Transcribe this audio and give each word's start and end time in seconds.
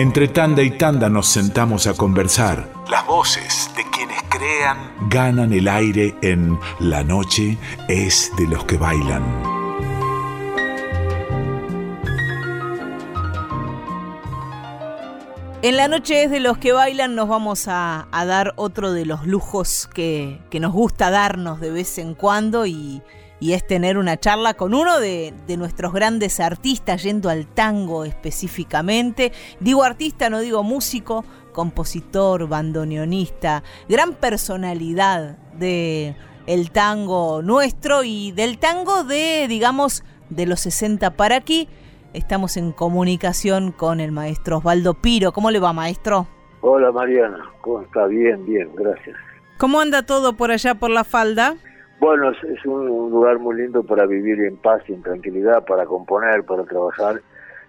Entre 0.00 0.28
tanda 0.28 0.62
y 0.62 0.70
tanda 0.70 1.10
nos 1.10 1.26
sentamos 1.26 1.86
a 1.86 1.92
conversar. 1.92 2.72
Las 2.90 3.06
voces 3.06 3.70
de 3.76 3.84
quienes 3.90 4.16
crean 4.30 4.78
ganan 5.10 5.52
el 5.52 5.68
aire 5.68 6.14
en 6.22 6.58
La 6.78 7.04
noche 7.04 7.58
es 7.86 8.32
de 8.38 8.46
los 8.46 8.64
que 8.64 8.78
bailan. 8.78 9.22
En 15.60 15.76
la 15.76 15.86
noche 15.86 16.24
es 16.24 16.30
de 16.30 16.40
los 16.40 16.56
que 16.56 16.72
bailan, 16.72 17.14
nos 17.14 17.28
vamos 17.28 17.68
a, 17.68 18.06
dar 18.10 18.54
otro 18.56 18.94
de 18.94 19.04
los 19.04 19.26
lujos 19.26 19.86
que, 19.92 20.40
que, 20.48 20.60
nos 20.60 20.72
gusta 20.72 21.10
darnos 21.10 21.60
de 21.60 21.72
vez 21.72 21.98
en 21.98 22.14
cuando 22.14 22.64
y, 22.64 23.02
y 23.40 23.54
es 23.54 23.66
tener 23.66 23.96
una 23.96 24.18
charla 24.18 24.54
con 24.54 24.74
uno 24.74 25.00
de, 25.00 25.32
nuestros 25.58 25.92
grandes 25.92 26.38
artistas, 26.38 27.02
yendo 27.02 27.30
al 27.30 27.46
tango 27.46 28.04
específicamente. 28.04 29.32
Digo 29.58 29.82
artista, 29.82 30.30
no 30.30 30.40
digo 30.40 30.62
músico, 30.62 31.24
compositor, 31.52 32.46
bandoneonista, 32.46 33.64
gran 33.88 34.14
personalidad 34.14 35.38
de 35.54 36.14
el 36.46 36.70
tango 36.70 37.42
nuestro 37.42 38.04
y 38.04 38.32
del 38.32 38.58
tango 38.58 39.04
de, 39.04 39.46
digamos, 39.48 40.04
de 40.28 40.46
los 40.46 40.60
60 40.60 41.10
para 41.16 41.36
aquí. 41.36 41.68
Estamos 42.12 42.56
en 42.56 42.72
comunicación 42.72 43.72
con 43.72 44.00
el 44.00 44.12
maestro 44.12 44.58
Osvaldo 44.58 44.94
Piro. 44.94 45.32
¿Cómo 45.32 45.50
le 45.50 45.60
va, 45.60 45.72
maestro? 45.72 46.26
Hola, 46.60 46.92
Mariana. 46.92 47.50
¿Cómo 47.60 47.82
está? 47.82 48.06
Bien, 48.06 48.44
bien, 48.44 48.70
gracias. 48.74 49.16
¿Cómo 49.58 49.80
anda 49.80 50.02
todo 50.02 50.36
por 50.36 50.50
allá 50.50 50.74
por 50.74 50.90
la 50.90 51.04
falda? 51.04 51.56
Bueno, 52.00 52.30
es, 52.30 52.64
un, 52.64 53.10
lugar 53.10 53.38
muy 53.38 53.56
lindo 53.56 53.82
para 53.82 54.06
vivir 54.06 54.40
en 54.40 54.56
paz 54.56 54.82
y 54.88 54.94
en 54.94 55.02
tranquilidad, 55.02 55.64
para 55.66 55.84
componer, 55.84 56.44
para 56.44 56.64
trabajar. 56.64 57.20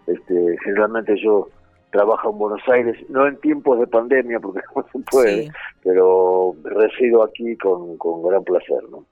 Este, 0.08 0.58
generalmente 0.64 1.16
yo 1.22 1.50
trabajo 1.92 2.32
en 2.32 2.38
Buenos 2.38 2.62
Aires, 2.70 2.98
no 3.10 3.28
en 3.28 3.38
tiempos 3.42 3.78
de 3.80 3.88
pandemia, 3.88 4.40
porque 4.40 4.62
no 4.76 4.86
se 4.92 5.00
puede, 5.00 5.52
pero 5.84 6.56
resido 6.64 7.24
aquí 7.24 7.58
con, 7.58 7.98
con 7.98 8.24
gran 8.24 8.44
placer, 8.44 8.82
¿no? 8.90 9.06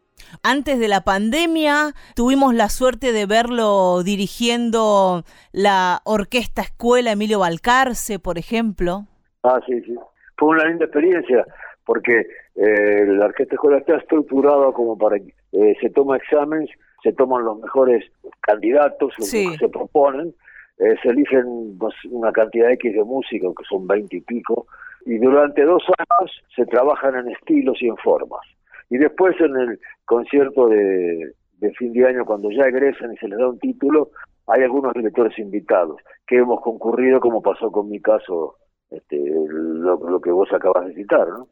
Antes 0.44 0.80
de 0.80 0.88
la 0.88 1.02
pandemia 1.02 1.94
tuvimos 2.16 2.54
la 2.54 2.70
suerte 2.70 3.12
de 3.12 3.26
verlo 3.26 4.04
dirigiendo 4.04 5.24
la 5.52 6.02
Orquesta 6.06 6.62
Escuela 6.62 7.12
Emilio 7.12 7.40
Balcarce, 7.40 8.20
por 8.20 8.38
ejemplo. 8.38 9.06
Ah, 9.44 9.60
sí, 9.66 9.82
sí. 9.82 9.96
Fue 10.38 10.50
una 10.50 10.66
linda 10.66 10.86
experiencia 10.86 11.46
porque 11.90 12.28
eh, 12.54 13.04
la 13.08 13.26
orquesta 13.26 13.56
escolar 13.56 13.80
está 13.80 13.98
estructurada 13.98 14.72
como 14.74 14.96
para 14.96 15.18
que 15.18 15.34
eh, 15.54 15.76
se 15.82 15.90
toma 15.90 16.18
exámenes, 16.18 16.70
se 17.02 17.12
toman 17.14 17.44
los 17.44 17.60
mejores 17.60 18.06
candidatos, 18.42 19.12
los 19.18 19.32
que 19.32 19.58
se 19.58 19.70
proponen, 19.70 20.36
eh, 20.78 20.94
se 21.02 21.10
eligen 21.10 21.76
pues, 21.80 21.96
una 22.12 22.32
cantidad 22.32 22.70
X 22.74 22.94
de 22.94 23.04
música, 23.04 23.48
que 23.58 23.64
son 23.68 23.88
veinte 23.88 24.18
y 24.18 24.22
pico, 24.22 24.68
y 25.08 25.18
durante 25.18 25.64
dos 25.64 25.82
años 25.98 26.32
se 26.56 26.64
trabajan 26.68 27.16
en 27.16 27.30
estilos 27.30 27.82
y 27.82 27.88
en 27.88 27.98
formas. 27.98 28.46
Y 28.92 29.00
después 29.00 29.36
en 29.42 29.56
el 29.58 29.80
concierto 30.06 30.68
de, 30.68 31.34
de 31.58 31.74
fin 31.74 31.92
de 31.94 32.06
año, 32.06 32.24
cuando 32.24 32.52
ya 32.52 32.66
egresan 32.66 33.14
y 33.14 33.18
se 33.18 33.28
les 33.28 33.40
da 33.40 33.50
un 33.50 33.58
título, 33.58 34.12
hay 34.46 34.62
algunos 34.62 34.94
directores 34.94 35.40
invitados 35.40 36.00
que 36.28 36.38
hemos 36.38 36.62
concurrido, 36.62 37.20
como 37.20 37.42
pasó 37.42 37.72
con 37.72 37.90
mi 37.90 38.00
caso, 38.00 38.58
este, 38.92 39.18
lo, 39.48 39.98
lo 40.08 40.22
que 40.22 40.30
vos 40.30 40.54
acabas 40.54 40.86
de 40.86 40.94
citar, 40.94 41.28
¿no? 41.30 41.48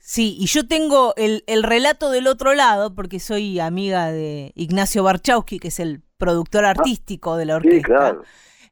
Sí, 0.00 0.36
y 0.40 0.46
yo 0.46 0.66
tengo 0.66 1.14
el, 1.16 1.44
el, 1.46 1.62
relato 1.62 2.10
del 2.10 2.26
otro 2.26 2.54
lado, 2.54 2.94
porque 2.94 3.20
soy 3.20 3.60
amiga 3.60 4.10
de 4.10 4.52
Ignacio 4.56 5.02
Barchowski, 5.04 5.58
que 5.58 5.68
es 5.68 5.78
el 5.78 6.02
productor 6.16 6.64
ah, 6.64 6.70
artístico 6.70 7.36
de 7.36 7.44
la 7.44 7.56
orquesta. 7.56 8.16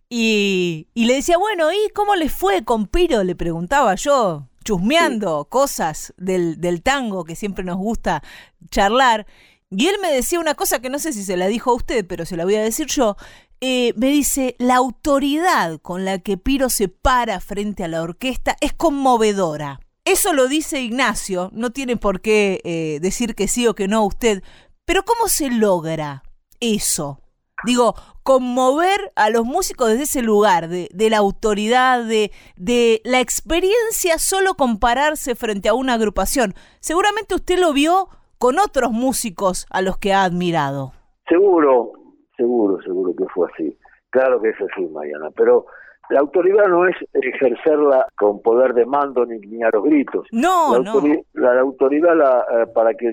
y, 0.09 0.89
y, 0.95 1.05
le 1.05 1.15
decía, 1.15 1.39
bueno, 1.39 1.71
¿y 1.73 1.91
cómo 1.95 2.17
le 2.17 2.29
fue 2.29 2.65
con 2.65 2.87
Piro? 2.87 3.23
Le 3.25 3.37
preguntaba 3.37 3.95
yo, 3.95 4.49
chusmeando 4.65 5.47
cosas 5.47 6.13
del, 6.17 6.61
del 6.61 6.83
tango 6.83 7.25
que 7.25 7.37
siempre 7.37 7.65
nos 7.65 7.77
gusta 7.77 8.23
charlar. 8.71 9.27
Y 9.71 9.87
él 9.87 9.97
me 10.01 10.13
decía 10.13 10.41
una 10.41 10.55
cosa 10.55 10.81
que 10.81 10.91
no 10.91 10.99
sé 10.99 11.13
si 11.13 11.25
se 11.25 11.37
la 11.37 11.47
dijo 11.47 11.71
a 11.71 11.75
usted, 11.75 12.07
pero 12.07 12.25
se 12.25 12.37
la 12.37 12.45
voy 12.45 12.57
a 12.57 12.63
decir 12.63 12.87
yo. 12.87 13.17
Eh, 13.61 13.93
me 13.97 14.09
dice, 14.09 14.55
la 14.59 14.77
autoridad 14.77 15.79
con 15.81 16.05
la 16.05 16.19
que 16.21 16.37
Piro 16.37 16.69
se 16.71 16.89
para 16.89 17.41
frente 17.41 17.85
a 17.85 17.89
la 17.89 18.03
orquesta 18.03 18.57
es 18.61 18.73
conmovedora. 18.73 19.81
Eso 20.09 20.33
lo 20.33 20.49
dice 20.49 20.81
Ignacio, 20.81 21.51
no 21.53 21.69
tiene 21.69 21.99
por 21.99 22.23
qué 22.23 22.63
eh, 22.65 22.99
decir 23.03 23.35
que 23.35 23.47
sí 23.47 23.67
o 23.67 23.75
que 23.75 23.89
no 23.89 24.07
usted, 24.07 24.43
pero 24.87 25.03
¿cómo 25.03 25.29
se 25.29 25.51
logra 25.51 26.23
eso? 26.61 27.21
Digo, 27.67 27.93
conmover 28.23 29.13
a 29.17 29.29
los 29.29 29.45
músicos 29.45 29.89
desde 29.89 30.05
ese 30.05 30.23
lugar, 30.23 30.69
de, 30.69 31.11
la 31.11 31.19
autoridad, 31.19 32.05
de, 32.07 32.31
de 32.57 33.03
la 33.05 33.21
experiencia, 33.21 34.17
solo 34.17 34.55
compararse 34.55 35.35
frente 35.35 35.69
a 35.69 35.75
una 35.75 35.93
agrupación. 35.93 36.55
Seguramente 36.81 37.35
usted 37.35 37.59
lo 37.59 37.75
vio 37.75 38.09
con 38.39 38.59
otros 38.59 38.93
músicos 38.93 39.67
a 39.69 39.83
los 39.83 39.99
que 39.99 40.15
ha 40.15 40.25
admirado. 40.25 40.93
Seguro, 41.29 41.93
seguro, 42.35 42.81
seguro 42.83 43.15
que 43.15 43.27
fue 43.35 43.47
así. 43.53 43.79
Claro 44.09 44.41
que 44.41 44.49
es 44.49 44.57
así, 44.73 44.87
Mariana, 44.87 45.29
pero 45.37 45.67
la 46.11 46.21
autoridad 46.21 46.67
no 46.69 46.87
es 46.87 46.97
ejercerla 47.13 48.07
con 48.17 48.41
poder 48.41 48.75
de 48.75 48.87
mando 48.87 49.27
ni, 49.27 49.63
a 49.63 49.71
los 49.71 49.85
gritos. 49.85 50.27
No, 50.33 50.79
la 50.79 50.91
autoridad, 50.91 51.23
no. 51.35 51.43
La, 51.43 51.61
autoridad 51.61 52.17
la, 52.17 52.47
eh, 52.51 52.67
para 52.75 52.95
que 52.95 53.11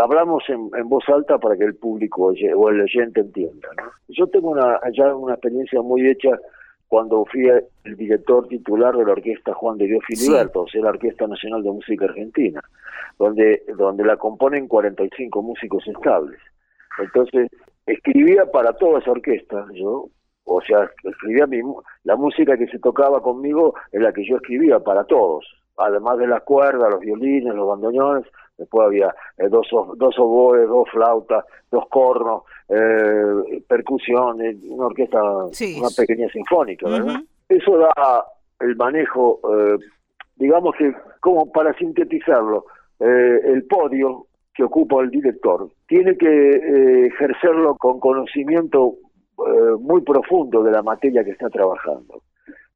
hablamos 0.00 0.44
en, 0.48 0.70
voz 0.88 1.04
alta 1.08 1.38
para 1.38 1.56
que 1.56 1.64
el 1.64 1.74
público 1.76 2.32
o 2.56 2.70
el 2.70 2.80
oyente 2.80 3.20
entienda. 3.20 3.68
Yo 4.08 4.26
tengo 4.26 4.50
una, 4.50 4.78
ya 4.92 5.14
una 5.14 5.34
experiencia 5.34 5.80
muy 5.80 6.06
hecha 6.08 6.30
cuando 6.88 7.24
fui 7.24 7.48
el 7.48 7.96
director 7.96 8.46
titular 8.46 8.96
de 8.96 9.04
la 9.04 9.12
orquesta 9.12 9.54
Juan 9.54 9.78
de 9.78 9.86
Dios 9.86 10.04
Filiberto, 10.06 10.62
o 10.62 10.68
sea, 10.68 10.82
la 10.82 10.90
Orquesta 10.90 11.26
Nacional 11.26 11.62
de 11.62 11.70
Música 11.72 12.04
Argentina, 12.04 12.60
donde, 13.18 13.64
donde 13.76 14.04
la 14.04 14.16
componen 14.16 14.68
45 14.68 15.42
músicos 15.42 15.84
estables. 15.88 16.38
Entonces, 17.00 17.50
escribía 17.86 18.46
para 18.46 18.74
toda 18.74 19.00
esa 19.00 19.10
orquesta, 19.10 19.66
yo, 19.74 20.08
o 20.44 20.60
sea, 20.60 20.90
escribía 21.02 21.46
mi, 21.46 21.60
la 22.04 22.16
música 22.16 22.56
que 22.56 22.66
se 22.68 22.78
tocaba 22.78 23.20
conmigo 23.22 23.74
es 23.92 24.00
la 24.00 24.12
que 24.12 24.26
yo 24.26 24.36
escribía 24.36 24.80
para 24.80 25.04
todos, 25.04 25.44
además 25.76 26.18
de 26.18 26.26
las 26.26 26.42
cuerdas, 26.42 26.90
los 26.90 27.00
violines, 27.00 27.54
los 27.54 27.68
bandoneones, 27.68 28.26
después 28.58 28.86
había 28.86 29.14
eh, 29.38 29.48
dos, 29.48 29.66
dos 29.96 30.18
oboes, 30.18 30.68
dos 30.68 30.88
flautas, 30.90 31.44
dos 31.70 31.84
cornos, 31.88 32.42
eh, 32.68 33.62
percusión, 33.68 34.40
una 34.68 34.86
orquesta, 34.86 35.22
una 35.22 35.88
pequeña 35.96 36.28
sinfónica, 36.28 36.88
¿verdad? 36.88 37.20
Eso 37.48 37.78
da 37.78 38.24
el 38.60 38.76
manejo, 38.76 39.40
eh, 39.52 39.78
digamos 40.36 40.74
que, 40.76 40.94
como 41.20 41.50
para 41.52 41.74
sintetizarlo, 41.74 42.66
eh, 43.00 43.40
el 43.44 43.64
podio 43.64 44.26
que 44.54 44.64
ocupa 44.64 45.02
el 45.02 45.10
director. 45.10 45.68
Tiene 45.88 46.16
que 46.16 47.06
ejercerlo 47.06 47.76
con 47.76 47.98
conocimiento 47.98 48.94
eh, 49.46 49.76
muy 49.80 50.02
profundo 50.02 50.62
de 50.62 50.72
la 50.72 50.82
materia 50.82 51.24
que 51.24 51.30
está 51.30 51.48
trabajando. 51.48 52.22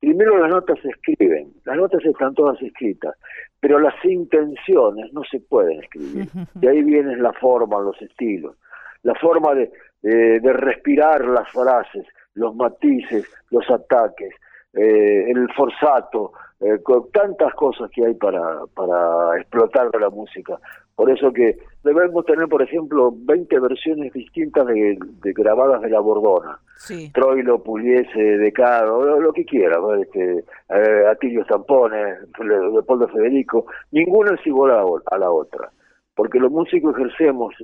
Primero 0.00 0.38
las 0.38 0.50
notas 0.50 0.78
se 0.80 0.88
escriben, 0.88 1.52
las 1.64 1.76
notas 1.76 2.04
están 2.04 2.34
todas 2.34 2.60
escritas, 2.62 3.16
pero 3.58 3.80
las 3.80 3.94
intenciones 4.04 5.12
no 5.12 5.22
se 5.24 5.40
pueden 5.40 5.82
escribir. 5.82 6.28
De 6.54 6.68
ahí 6.68 6.82
viene 6.84 7.16
la 7.16 7.32
forma, 7.32 7.80
los 7.80 8.00
estilos, 8.00 8.56
la 9.02 9.14
forma 9.16 9.54
de, 9.54 9.72
de, 10.02 10.52
respirar 10.52 11.24
las 11.24 11.50
frases, 11.50 12.06
los 12.34 12.54
matices, 12.54 13.28
los 13.50 13.68
ataques, 13.70 14.34
eh, 14.74 15.30
el 15.30 15.48
forzato, 15.54 16.32
eh, 16.60 16.78
con 16.82 17.10
tantas 17.10 17.54
cosas 17.54 17.90
que 17.90 18.04
hay 18.04 18.14
para, 18.14 18.66
para 18.74 19.38
explotar 19.38 19.88
la 20.00 20.10
música. 20.10 20.58
Por 20.98 21.12
eso 21.12 21.32
que 21.32 21.56
debemos 21.84 22.26
tener, 22.26 22.48
por 22.48 22.60
ejemplo, 22.60 23.14
20 23.14 23.60
versiones 23.60 24.12
distintas 24.12 24.66
de, 24.66 24.98
grabadas 25.32 25.80
de 25.80 25.90
la 25.90 26.00
Bordona. 26.00 26.58
Sí. 26.76 27.12
Troilo, 27.14 27.62
Pugliese, 27.62 28.18
Decado, 28.18 29.04
lo, 29.04 29.20
lo 29.20 29.32
que 29.32 29.44
quiera, 29.44 29.78
este, 30.02 30.38
eh, 30.68 31.06
Atilio 31.08 31.44
Zampones, 31.44 32.18
Leopoldo 32.40 33.06
Federico, 33.06 33.66
ninguna 33.92 34.34
es 34.34 34.44
igual 34.44 34.72
a, 34.72 35.18
la 35.18 35.30
otra. 35.30 35.70
Porque 36.16 36.40
los 36.40 36.50
músicos 36.50 36.96
ejercemos 36.96 37.54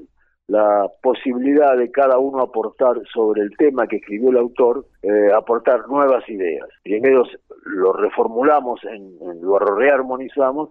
la 0.47 0.89
posibilidad 1.03 1.77
de 1.77 1.91
cada 1.91 2.19
uno 2.19 2.41
aportar 2.41 3.03
sobre 3.13 3.43
el 3.43 3.57
tema 3.57 3.89
que 3.89 3.97
escribió 3.97 4.31
el 4.31 4.37
autor, 4.37 4.87
eh, 5.03 5.33
aportar 5.37 5.89
nuevas 5.89 6.23
ideas. 6.29 6.69
Primero 6.85 7.25
lo 7.65 7.95
reformulamos, 7.95 8.79
en, 8.85 9.19
lo 9.43 9.59
rearmonizamos 9.59 10.71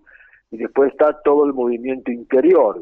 y 0.53 0.57
después 0.57 0.91
está 0.91 1.19
todo 1.23 1.45
el 1.45 1.53
movimiento 1.53 2.11
interior. 2.11 2.79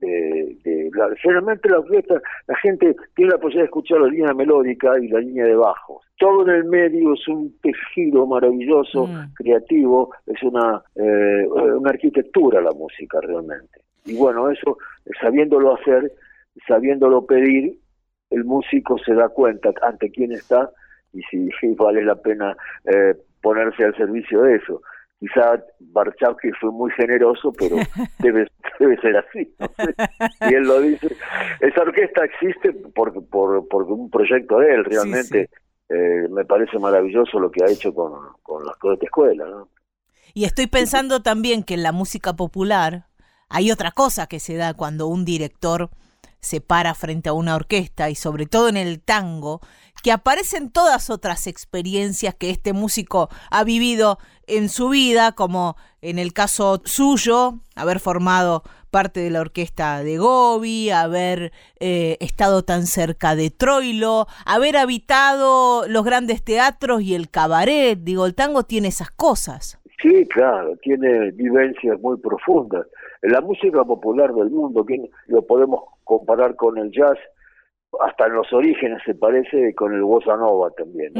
De, 0.00 0.56
de 0.62 0.90
la, 0.92 1.08
generalmente 1.20 1.68
la 1.68 1.78
orquesta, 1.78 2.20
la 2.46 2.56
gente 2.56 2.94
tiene 3.16 3.32
la 3.32 3.38
posibilidad 3.38 3.62
de 3.62 3.66
escuchar 3.66 4.00
la 4.00 4.08
línea 4.08 4.34
melódica 4.34 4.92
y 5.00 5.08
la 5.08 5.20
línea 5.20 5.46
de 5.46 5.56
bajos. 5.56 6.04
Todo 6.18 6.42
en 6.42 6.50
el 6.50 6.64
medio 6.64 7.14
es 7.14 7.26
un 7.26 7.58
tejido 7.60 8.26
maravilloso, 8.26 9.06
mm. 9.06 9.32
creativo, 9.34 10.14
es 10.26 10.40
una, 10.42 10.82
eh, 10.94 11.48
una 11.48 11.90
arquitectura 11.90 12.60
la 12.60 12.72
música 12.72 13.18
realmente. 13.22 13.80
Y 14.04 14.16
bueno, 14.16 14.50
eso, 14.50 14.76
sabiéndolo 15.20 15.74
hacer, 15.76 16.12
sabiéndolo 16.68 17.24
pedir, 17.24 17.78
el 18.30 18.44
músico 18.44 18.98
se 18.98 19.14
da 19.14 19.30
cuenta 19.30 19.70
ante 19.82 20.10
quién 20.10 20.32
está 20.32 20.70
y 21.14 21.22
si 21.22 21.74
vale 21.74 22.04
la 22.04 22.16
pena 22.16 22.54
eh, 22.84 23.14
ponerse 23.40 23.84
al 23.84 23.96
servicio 23.96 24.42
de 24.42 24.56
eso. 24.56 24.82
Quizá 25.20 25.62
Barchowski 25.80 26.50
fue 26.60 26.70
muy 26.70 26.90
generoso, 26.92 27.52
pero 27.52 27.76
debe, 28.18 28.46
debe 28.78 29.00
ser 29.00 29.16
así. 29.16 29.54
Y 30.50 30.54
él 30.54 30.64
lo 30.64 30.80
dice. 30.80 31.16
Esa 31.60 31.82
orquesta 31.82 32.24
existe 32.24 32.72
por, 32.94 33.12
por, 33.28 33.66
por 33.68 33.84
un 33.84 34.10
proyecto 34.10 34.58
de 34.58 34.74
él, 34.74 34.84
realmente. 34.84 35.48
Eh, 35.88 36.28
me 36.30 36.44
parece 36.44 36.78
maravilloso 36.78 37.38
lo 37.38 37.50
que 37.50 37.62
ha 37.62 37.70
hecho 37.70 37.94
con, 37.94 38.12
con 38.42 38.64
las 38.64 38.76
de 38.80 39.04
escuela. 39.04 39.44
¿no? 39.46 39.68
Y 40.32 40.44
estoy 40.44 40.66
pensando 40.66 41.22
también 41.22 41.62
que 41.62 41.74
en 41.74 41.82
la 41.82 41.92
música 41.92 42.32
popular 42.34 43.06
hay 43.48 43.70
otra 43.70 43.92
cosa 43.92 44.26
que 44.26 44.40
se 44.40 44.56
da 44.56 44.74
cuando 44.74 45.06
un 45.06 45.24
director 45.24 45.90
se 46.40 46.60
para 46.60 46.94
frente 46.94 47.28
a 47.28 47.32
una 47.34 47.54
orquesta 47.54 48.10
y 48.10 48.14
sobre 48.14 48.46
todo 48.46 48.68
en 48.68 48.76
el 48.76 49.00
tango, 49.00 49.60
que 50.04 50.12
aparecen 50.12 50.70
todas 50.70 51.08
otras 51.08 51.46
experiencias 51.46 52.34
que 52.34 52.50
este 52.50 52.74
músico 52.74 53.30
ha 53.50 53.64
vivido 53.64 54.18
en 54.46 54.68
su 54.68 54.90
vida, 54.90 55.32
como 55.32 55.76
en 56.02 56.18
el 56.18 56.34
caso 56.34 56.82
suyo, 56.84 57.54
haber 57.74 58.00
formado 58.00 58.62
parte 58.90 59.20
de 59.20 59.30
la 59.30 59.40
orquesta 59.40 60.04
de 60.04 60.18
Gobi, 60.18 60.90
haber 60.90 61.52
eh, 61.80 62.18
estado 62.20 62.62
tan 62.64 62.84
cerca 62.84 63.34
de 63.34 63.48
Troilo, 63.48 64.26
haber 64.44 64.76
habitado 64.76 65.88
los 65.88 66.04
grandes 66.04 66.44
teatros 66.44 67.00
y 67.00 67.14
el 67.14 67.30
cabaret. 67.30 67.98
Digo, 67.98 68.26
el 68.26 68.34
tango 68.34 68.62
tiene 68.64 68.88
esas 68.88 69.10
cosas. 69.10 69.80
Sí, 70.02 70.26
claro, 70.26 70.76
tiene 70.82 71.30
vivencias 71.30 71.98
muy 72.02 72.18
profundas. 72.18 72.86
La 73.22 73.40
música 73.40 73.82
popular 73.84 74.34
del 74.34 74.50
mundo, 74.50 74.84
que 74.84 75.10
lo 75.28 75.46
podemos 75.46 75.80
comparar 76.04 76.56
con 76.56 76.76
el 76.76 76.92
jazz, 76.92 77.16
hasta 78.00 78.26
en 78.26 78.34
los 78.34 78.52
orígenes 78.52 79.02
se 79.04 79.14
parece 79.14 79.74
con 79.74 79.92
el 79.92 80.02
bossa 80.02 80.36
nova 80.36 80.70
también. 80.70 81.12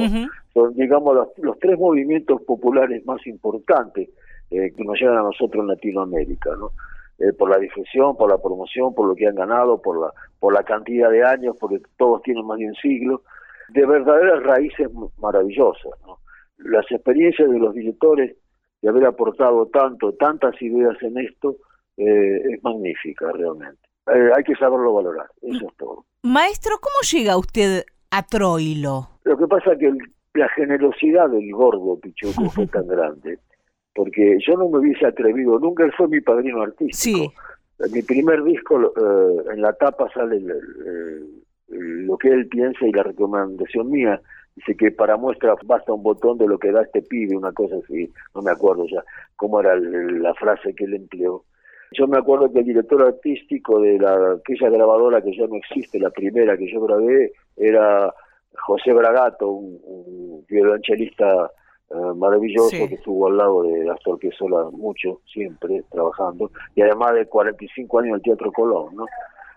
Son, 0.53 0.75
digamos, 0.75 1.15
los, 1.37 1.59
tres 1.59 1.79
movimientos 1.79 2.43
populares 2.43 3.05
más 3.07 3.27
importantes 3.27 4.09
eh, 4.51 4.73
que 4.77 4.85
nos 4.85 4.99
llegan 4.99 5.19
a 5.19 5.23
nosotros 5.23 5.63
en 5.63 5.69
Latinoamérica, 5.69 6.51
¿no? 6.57 6.71
Eh, 7.19 7.33
por 7.33 7.49
la 7.49 7.59
difusión, 7.59 8.17
por 8.17 8.29
la 8.29 8.39
promoción, 8.39 8.93
por 8.93 9.07
lo 9.07 9.15
que 9.15 9.27
han 9.27 9.37
ganado, 9.37 9.81
por 9.81 10.01
la, 10.01 10.13
por 10.41 10.53
la 10.53 10.65
cantidad 10.65 11.11
de 11.11 11.25
años, 11.25 11.57
porque 11.61 11.81
todos 11.97 12.23
tienen 12.23 12.45
más 12.45 12.59
de 12.59 12.67
un 12.67 12.75
siglo, 12.75 13.23
de 13.69 13.87
verdaderas 13.87 14.43
raíces 14.43 14.89
maravillosas. 15.19 15.93
¿no? 16.05 16.19
Las 16.59 16.91
experiencias 16.91 17.49
de 17.49 17.59
los 17.59 17.73
directores 17.73 18.37
de 18.83 18.89
haber 18.89 19.07
aportado 19.07 19.67
tanto, 19.67 20.13
tantas 20.15 20.61
ideas 20.61 21.01
en 21.03 21.19
esto, 21.19 21.57
eh, 21.97 22.43
es 22.53 22.63
magnífica 22.65 23.31
realmente. 23.33 23.81
Eh, 24.13 24.31
hay 24.37 24.43
que 24.43 24.55
saberlo 24.57 24.93
valorar, 24.93 25.27
eso 25.41 25.69
es 25.69 25.77
todo. 25.77 26.05
Maestro, 26.25 26.77
¿cómo 26.81 26.95
llega 27.13 27.37
usted 27.37 27.85
a 28.11 28.23
Troilo? 28.23 29.11
Lo 29.25 29.37
que 29.37 29.47
pasa 29.47 29.75
es 29.75 29.79
que 29.79 29.93
la 30.33 30.49
generosidad 30.57 31.29
del 31.29 31.53
gordo 31.53 32.01
Pichuco 32.01 32.49
fue 32.49 32.67
tan 32.73 32.87
grande, 32.87 33.41
porque 33.95 34.39
yo 34.41 34.55
no 34.57 34.71
me 34.71 34.79
hubiese 34.79 35.05
atrevido, 35.05 35.59
nunca 35.59 35.85
él 35.85 35.93
fue 35.95 36.09
mi 36.09 36.23
padrino 36.23 36.63
artístico. 36.63 37.31
Sí. 37.79 37.93
mi 37.93 38.01
primer 38.01 38.43
disco, 38.43 38.81
eh, 38.81 39.53
en 39.53 39.61
la 39.61 39.75
tapa 39.75 40.09
sale 40.15 40.43
lo 41.69 42.17
que 42.17 42.29
él 42.29 42.49
piensa 42.49 42.87
y 42.87 42.93
la 42.93 43.03
recomendación 43.03 43.91
mía. 43.91 44.19
Dice 44.57 44.79
que 44.79 44.93
para 44.93 45.19
muestra 45.19 45.55
basta 45.67 45.93
un 45.93 46.03
botón 46.03 46.39
de 46.39 46.47
lo 46.47 46.59
que 46.59 46.73
da 46.73 46.85
este 46.85 47.03
pibe, 47.03 47.37
una 47.37 47.53
cosa 47.53 47.77
así, 47.85 48.11
no 48.35 48.41
me 48.41 48.51
acuerdo 48.51 48.87
ya 48.87 49.05
cómo 49.37 49.61
era 49.61 49.77
la 49.77 50.33
frase 50.33 50.75
que 50.75 50.85
él 50.85 50.95
empleó. 50.95 51.45
Yo 51.93 52.07
me 52.07 52.19
acuerdo 52.19 52.53
que 52.53 52.61
el 52.61 52.65
director 52.65 53.03
artístico 53.03 53.81
de 53.81 53.99
la, 53.99 54.33
aquella 54.33 54.71
grabadora 54.71 55.23
que 55.23 55.37
ya 55.37 55.47
no 55.47 55.57
existe, 55.57 55.99
la 55.99 56.11
primera 56.11 56.57
que 56.57 56.71
yo 56.73 56.81
grabé, 56.81 57.33
era 57.57 58.13
José 58.57 58.93
Bragato, 58.93 59.51
un, 59.51 60.45
violonchelista 60.49 61.51
eh, 61.91 62.15
maravilloso 62.17 62.89
que 62.89 62.95
estuvo 62.95 63.29
al 63.29 63.37
lado 63.37 63.63
de 63.63 63.91
Astor 63.91 64.19
Piazzolla 64.19 64.71
mucho, 64.71 65.21
siempre 65.27 65.83
trabajando, 65.91 66.51
y 66.75 66.83
además 66.83 67.15
de 67.15 67.27
45 67.27 67.99
años 67.99 68.09
en 68.09 68.15
el 68.17 68.23
Teatro 68.23 68.53
Colón, 68.53 68.95
¿no? 68.97 69.07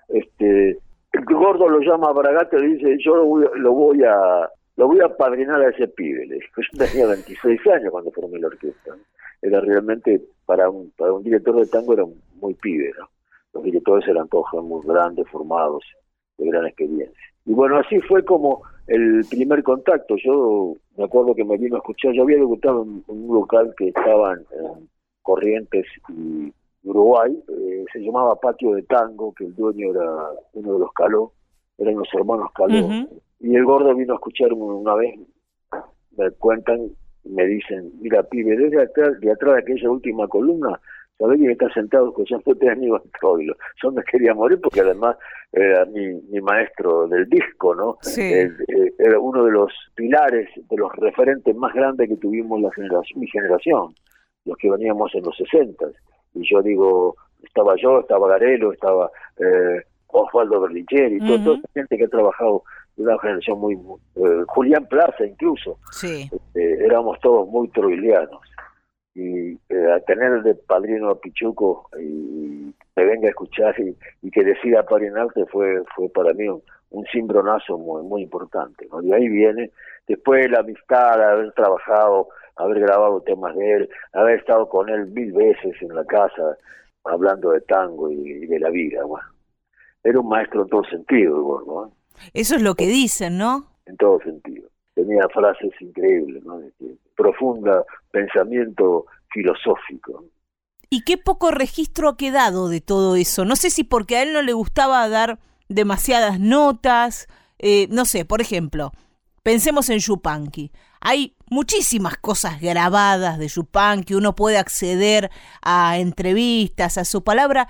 Este, 0.10 0.78
el 1.12 1.26
gordo 1.26 1.68
lo 1.68 1.80
llama 1.80 2.10
a 2.10 2.14
Bragato 2.14 2.58
y 2.58 2.62
le 2.62 2.68
dice, 2.76 2.98
yo 3.00 3.16
lo 3.16 3.26
voy, 3.26 3.46
lo 3.56 3.74
voy 3.74 4.04
a 4.04 4.50
lo 4.78 4.88
voy 4.88 5.02
a 5.02 5.10
padrinar 5.10 5.60
a 5.62 5.70
ese 5.70 5.88
pibe, 5.88 6.26
le 6.26 6.36
dijo. 6.36 6.62
Yo 6.72 6.86
tenía 6.86 7.08
26 7.08 7.68
años 7.68 7.92
cuando 7.92 8.12
formé 8.12 8.40
la 8.40 8.48
orquesta. 8.48 8.96
Era 9.42 9.62
realmente, 9.62 10.22
para 10.46 10.70
un, 10.70 10.92
para 10.98 11.14
un 11.14 11.24
director 11.24 11.56
de 11.56 11.68
tango 11.68 11.94
era 11.94 12.06
muy 12.36 12.54
pibe, 12.56 12.92
¿no? 13.00 13.10
Los 13.54 13.64
directores 13.64 14.08
eran 14.08 14.28
todos 14.28 14.46
muy 14.64 14.86
grandes, 14.86 15.28
formados, 15.30 15.84
de 16.38 16.48
gran 16.48 16.66
experiencia. 16.66 17.28
Y 17.46 17.54
bueno, 17.54 17.78
así 17.78 18.00
fue 18.02 18.24
como 18.24 18.62
el 18.88 19.26
primer 19.30 19.64
contacto. 19.64 20.16
Yo 20.24 20.76
me 20.98 21.06
acuerdo 21.06 21.36
que 21.36 21.44
me 21.44 21.58
vino 21.58 21.76
a 21.76 21.80
escuchar, 21.80 22.14
yo 22.14 22.24
había 22.24 22.38
debutado 22.38 22.84
en, 22.84 23.04
un 23.08 23.34
local 23.34 23.74
que 23.78 23.90
estaba 23.90 24.34
en, 24.34 24.46
Corrientes 25.22 25.86
y 26.08 26.54
Uruguay, 26.86 27.38
eh, 27.50 27.84
se 27.92 28.00
llamaba 28.00 28.40
Patio 28.40 28.72
de 28.72 28.84
Tango, 28.84 29.34
que 29.34 29.44
el 29.44 29.54
dueño 29.54 29.92
era 29.92 30.30
uno 30.54 30.74
de 30.74 30.80
los 30.80 30.94
Caló, 30.94 31.34
eran 31.78 31.96
los 31.96 32.08
hermanos 32.14 32.50
Caló. 32.56 32.88
Y 33.42 33.54
el 33.54 33.66
gordo 33.66 33.94
vino 33.94 34.14
a 34.14 34.16
escuchar 34.16 34.54
una 34.54 34.96
vez, 34.96 35.20
me 36.16 36.32
cuentan, 36.32 36.92
me 37.30 37.46
dicen, 37.46 37.92
mira, 38.02 38.24
pibe, 38.24 38.56
desde 38.56 38.82
atrás, 38.82 39.20
de 39.20 39.32
atrás 39.32 39.56
de 39.56 39.62
aquella 39.62 39.90
última 39.90 40.28
columna, 40.28 40.80
¿sabés 41.18 41.38
quién 41.38 41.52
está 41.52 41.70
sentado 41.74 42.10
escuchando 42.10 42.56
amigo 42.72 43.00
de 43.00 43.10
Troilo? 43.20 43.56
Yo 43.82 43.92
me 43.92 44.04
quería 44.04 44.34
morir 44.34 44.60
porque 44.62 44.82
además 44.82 45.18
era 45.52 45.86
mi, 45.86 46.14
mi 46.30 46.42
maestro 46.42 47.08
del 47.08 47.28
disco, 47.30 47.74
¿no? 47.74 47.98
Sí. 48.02 48.22
Eh, 48.22 48.52
era 49.00 49.20
uno 49.20 49.44
de 49.44 49.52
los 49.52 49.72
pilares, 49.96 50.50
de 50.56 50.78
los 50.78 50.92
referentes 50.96 51.56
más 51.56 51.74
grandes 51.74 52.10
que 52.10 52.18
tuvimos 52.18 52.62
la 52.62 52.72
generación, 52.72 53.20
mi 53.20 53.28
generación, 53.28 53.94
los 54.46 54.58
que 54.58 54.70
veníamos 54.70 55.14
en 55.16 55.24
los 55.24 55.36
60. 55.38 55.86
Y 56.36 56.48
yo 56.48 56.62
digo, 56.62 57.16
estaba 57.44 57.76
yo, 57.82 58.02
estaba 58.02 58.28
Garelo, 58.30 58.74
estaba 58.74 59.10
eh, 59.40 59.84
Osvaldo 60.08 60.62
Berlicheri, 60.62 61.20
toda 61.20 61.58
esa 61.58 61.68
gente 61.74 61.98
que 61.98 62.06
ha 62.06 62.10
trabajado 62.10 62.64
una 62.98 63.18
generación 63.20 63.60
muy, 63.60 63.76
eh, 63.76 64.44
Julián 64.48 64.86
Plaza 64.88 65.26
incluso 65.26 65.80
sí. 65.92 66.30
Este, 66.32 66.86
éramos 66.86 67.20
todos 67.20 67.48
muy 67.48 67.68
troilianos 67.70 68.42
y 69.14 69.54
eh, 69.70 69.92
a 69.96 70.00
tener 70.02 70.44
de 70.44 70.56
padrino 70.56 71.10
a 71.10 71.20
Pichuco 71.20 71.90
y 72.00 72.74
me 72.96 73.06
venga 73.06 73.28
a 73.28 73.30
escuchar 73.30 73.76
y, 73.80 74.32
que 74.32 74.44
decida 74.44 74.84
padrinarte 74.84 75.46
fue 75.48 75.84
fue 75.96 76.10
para 76.10 76.34
mí 76.34 76.48
un, 76.48 76.62
un 76.92 77.06
cimbronazo 77.12 77.78
muy 77.78 78.04
muy 78.04 78.24
importante 78.24 78.88
¿no? 78.92 79.02
y 79.02 79.14
ahí 79.14 79.28
viene 79.28 79.72
después 80.08 80.50
la 80.50 80.60
amistad 80.60 81.22
haber 81.22 81.52
trabajado 81.54 82.30
haber 82.56 82.80
grabado 82.80 83.22
temas 83.22 83.56
de 83.56 83.74
él 83.74 83.90
haber 84.14 84.40
estado 84.40 84.68
con 84.70 84.90
él 84.90 85.08
mil 85.08 85.34
veces 85.34 85.76
en 85.82 85.96
la 85.96 86.06
casa 86.06 86.58
hablando 87.04 87.52
de 87.52 87.62
tango 87.62 88.10
y, 88.12 88.48
de 88.48 88.60
la 88.60 88.70
vida 88.70 89.04
bueno 89.04 89.28
era 90.04 90.20
un 90.20 90.30
maestro 90.30 90.64
en 90.64 90.70
todo 90.70 90.84
sentido 90.86 91.64
¿no? 91.66 91.97
Eso 92.34 92.56
es 92.56 92.62
lo 92.62 92.76
que 92.76 92.88
dicen, 92.88 93.38
¿no? 93.38 93.68
En 93.86 93.98
todo 93.98 94.20
sentido. 94.22 94.70
Tenía 94.94 95.28
frases 95.34 95.72
increíbles, 95.80 96.44
¿no? 96.44 96.60
profunda 97.16 97.84
pensamiento 98.12 99.06
filosófico. 99.32 100.26
Y 100.90 101.02
qué 101.04 101.18
poco 101.18 101.52
registro 101.52 102.10
ha 102.10 102.18
quedado 102.18 102.70
de 102.70 102.80
todo 102.80 103.16
eso. 103.16 103.44
No 103.44 103.56
sé 103.56 103.70
si 103.70 103.84
porque 103.84 104.18
a 104.18 104.24
él 104.24 104.32
no 104.34 104.42
le 104.42 104.54
gustaba 104.54 105.08
dar 105.10 105.40
demasiadas 105.68 106.40
notas. 106.40 107.28
Eh, 107.60 107.88
no 107.90 108.06
sé, 108.06 108.24
por 108.24 108.40
ejemplo, 108.40 108.92
pensemos 109.44 109.90
en 109.90 110.00
Yupanqui. 110.00 110.72
Hay 111.02 111.36
muchísimas 111.50 112.18
cosas 112.18 112.62
grabadas 112.62 113.38
de 113.38 113.48
Yupanqui, 113.48 114.14
uno 114.14 114.36
puede 114.36 114.58
acceder 114.58 115.30
a 115.62 115.98
entrevistas, 115.98 116.98
a 116.98 117.06
su 117.06 117.24
palabra. 117.24 117.68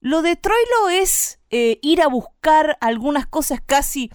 Lo 0.00 0.22
de 0.22 0.36
Troilo 0.36 0.88
es 0.90 1.40
eh, 1.50 1.78
ir 1.82 2.00
a 2.00 2.08
buscar 2.08 2.76
algunas 2.80 3.26
cosas 3.26 3.60
casi 3.60 4.10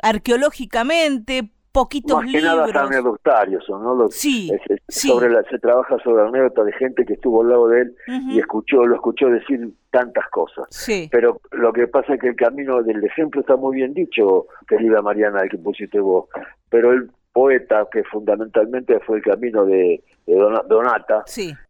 arqueológicamente, 0.00 1.50
poquitos 1.70 2.24
Más 2.24 2.32
que 2.32 2.40
nada 2.40 2.64
anecdotarios, 2.64 3.64
¿no? 3.68 4.08
sí, 4.08 4.50
Sobre 4.88 5.30
la, 5.30 5.42
se 5.44 5.58
trabaja 5.58 5.96
sobre 6.02 6.26
anécdotas 6.26 6.66
de 6.66 6.72
gente 6.72 7.04
que 7.04 7.12
estuvo 7.14 7.42
al 7.42 7.50
lado 7.50 7.68
de 7.68 7.82
él 7.82 7.96
y 8.30 8.38
escuchó, 8.38 8.84
lo 8.84 8.96
escuchó 8.96 9.28
decir 9.28 9.68
tantas 9.90 10.28
cosas. 10.30 10.66
Sí. 10.70 11.08
Pero 11.12 11.40
lo 11.52 11.72
que 11.72 11.86
pasa 11.86 12.14
es 12.14 12.20
que 12.20 12.28
el 12.28 12.36
camino 12.36 12.82
del 12.82 13.04
ejemplo 13.04 13.40
está 13.40 13.56
muy 13.56 13.76
bien 13.76 13.94
dicho, 13.94 14.46
querida 14.66 15.02
Mariana, 15.02 15.42
el 15.42 15.50
que 15.50 15.58
pusiste 15.58 16.00
vos. 16.00 16.28
Pero 16.68 16.92
el 16.92 17.10
poeta, 17.38 17.86
que 17.92 18.02
fundamentalmente 18.02 18.98
fue 18.98 19.18
el 19.18 19.22
camino 19.22 19.64
de, 19.64 20.02
Donata, 20.26 21.22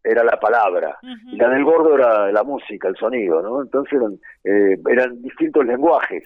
era 0.02 0.24
la 0.24 0.40
palabra. 0.40 0.96
Y 1.02 1.36
la 1.36 1.50
del 1.50 1.62
gordo 1.62 1.94
era 1.94 2.32
la 2.32 2.42
música, 2.42 2.88
el 2.88 2.96
sonido, 2.96 3.42
¿no? 3.42 3.60
Entonces 3.60 3.92
eran, 3.92 4.18
eh, 4.44 4.78
eran 4.88 5.20
distintos 5.20 5.66
lenguajes. 5.66 6.24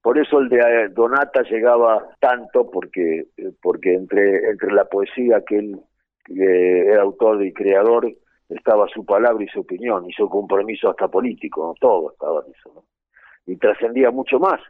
Por 0.00 0.16
eso 0.16 0.38
el 0.38 0.48
de 0.48 0.58
eh, 0.60 0.88
Donata 0.90 1.42
llegaba 1.42 2.06
tanto, 2.20 2.70
porque, 2.70 3.26
porque 3.60 3.94
entre, 3.94 4.48
entre 4.50 4.72
la 4.72 4.84
poesía 4.84 5.42
que 5.44 5.58
él 5.58 5.80
era 6.28 7.02
autor 7.02 7.44
y 7.44 7.52
creador, 7.52 8.06
estaba 8.48 8.86
su 8.94 9.04
palabra 9.04 9.42
y 9.42 9.48
su 9.48 9.60
opinión, 9.60 10.08
y 10.08 10.12
su 10.12 10.28
compromiso 10.28 10.88
hasta 10.88 11.08
político, 11.08 11.74
todo 11.80 12.12
estaba 12.12 12.44
en 12.46 12.52
eso, 12.52 12.72
¿no? 12.76 12.84
Y 13.46 13.56
trascendía 13.56 14.12
mucho 14.12 14.38
más, 14.38 14.60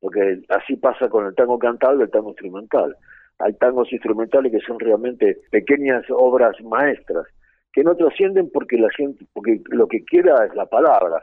porque 0.00 0.42
así 0.50 0.76
pasa 0.76 1.08
con 1.08 1.24
el 1.26 1.34
tango 1.34 1.58
cantado 1.58 1.98
y 1.98 2.02
el 2.02 2.10
tango 2.10 2.28
instrumental 2.28 2.94
hay 3.40 3.54
tangos 3.54 3.92
instrumentales 3.92 4.52
que 4.52 4.60
son 4.60 4.78
realmente 4.78 5.38
pequeñas 5.50 6.04
obras 6.10 6.56
maestras 6.62 7.26
que 7.72 7.82
no 7.84 7.94
trascienden 7.94 8.50
porque 8.52 8.76
la 8.76 8.88
gente 8.96 9.24
porque 9.32 9.60
lo 9.70 9.86
que 9.86 10.04
quiera 10.04 10.44
es 10.44 10.54
la 10.54 10.66
palabra. 10.66 11.22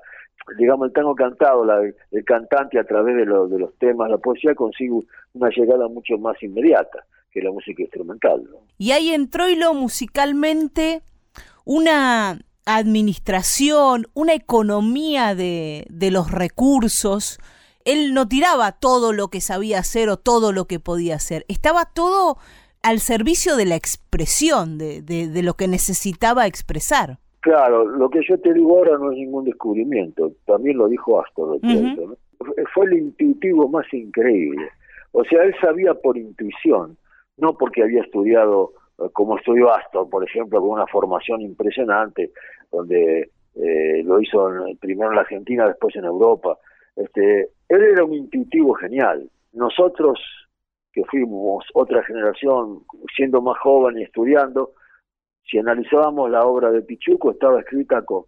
Digamos 0.58 0.88
el 0.88 0.94
tango 0.94 1.14
cantado 1.16 1.66
la, 1.66 1.82
el 1.82 2.26
cantante 2.26 2.80
a 2.80 2.84
través 2.86 3.16
de, 3.16 3.26
de 3.26 3.60
los 3.60 3.78
temas 3.80 4.10
la 4.10 4.18
poesía 4.18 4.56
consigue 4.56 4.94
una 5.34 5.50
llegada 5.50 5.88
mucho 5.90 6.18
más 6.18 6.42
inmediata 6.42 7.06
que 7.32 7.42
la 7.42 7.52
música 7.52 7.82
instrumental 7.82 8.48
y 8.78 8.92
ahí 8.92 9.10
en 9.10 9.30
Troilo 9.30 9.74
musicalmente 9.74 11.02
una 11.66 12.40
administración, 12.66 14.08
una 14.14 14.34
economía 14.34 15.36
de, 15.36 15.86
de 15.90 16.12
los 16.12 16.32
recursos, 16.32 17.40
él 17.88 18.14
no 18.14 18.28
tiraba 18.28 18.74
todo 18.74 19.14
lo 19.14 19.30
que 19.30 19.40
sabía 19.40 19.80
hacer 19.80 20.10
o 20.10 20.18
todo 20.18 20.52
lo 20.52 20.66
que 20.66 20.80
podía 20.80 21.16
hacer, 21.16 21.46
estaba 21.48 21.86
todo 21.86 22.38
al 22.84 23.00
servicio 23.00 23.56
de 23.56 23.66
la 23.66 23.76
expresión, 23.76 24.78
de, 24.78 25.02
de, 25.02 25.44
lo 25.44 25.54
que 25.56 25.68
necesitaba 25.68 26.46
expresar. 26.46 27.18
Claro, 27.40 27.86
lo 27.86 28.10
que 28.10 28.20
yo 28.28 28.40
te 28.40 28.54
digo 28.54 28.78
ahora 28.78 28.98
no 28.98 29.12
es 29.12 29.18
ningún 29.18 29.46
descubrimiento, 29.46 30.34
también 30.46 30.78
lo 30.78 30.88
dijo 30.88 31.20
Astor, 31.22 31.60
fue 32.74 32.86
el 32.86 32.94
intuitivo 32.94 33.68
más 33.70 33.92
increíble. 33.94 34.70
O 35.14 35.24
sea, 35.24 35.44
él 35.44 35.56
sabía 35.62 35.94
por 35.94 36.18
intuición, 36.18 36.98
no 37.38 37.58
porque 37.58 37.84
había 37.84 38.02
estudiado 38.02 38.74
eh, 39.00 39.10
como 39.14 39.38
estudió 39.38 39.74
Astor, 39.74 40.10
por 40.10 40.24
ejemplo, 40.24 40.60
con 40.60 40.72
una 40.72 40.88
formación 40.88 41.42
impresionante, 41.42 42.32
donde 42.72 43.32
eh, 43.56 44.04
lo 44.04 44.22
hizo 44.22 44.50
primero 44.80 45.10
en 45.10 45.16
la 45.16 45.22
Argentina, 45.22 45.68
después 45.68 45.96
en 45.96 46.06
Europa, 46.06 46.58
este, 46.98 47.50
él 47.70 47.84
era 47.84 48.04
un 48.04 48.14
intuitivo 48.14 48.74
genial. 48.74 49.30
Nosotros, 49.54 50.20
que 50.92 51.04
fuimos 51.06 51.64
otra 51.74 52.04
generación, 52.04 52.84
siendo 53.16 53.42
más 53.42 53.58
joven 53.60 54.00
y 54.00 54.04
estudiando, 54.04 54.72
si 55.50 55.60
analizábamos 55.60 56.30
la 56.30 56.46
obra 56.46 56.72
de 56.72 56.82
Pichuco, 56.82 57.32
estaba 57.32 57.60
escrita 57.62 58.02
con, 58.02 58.24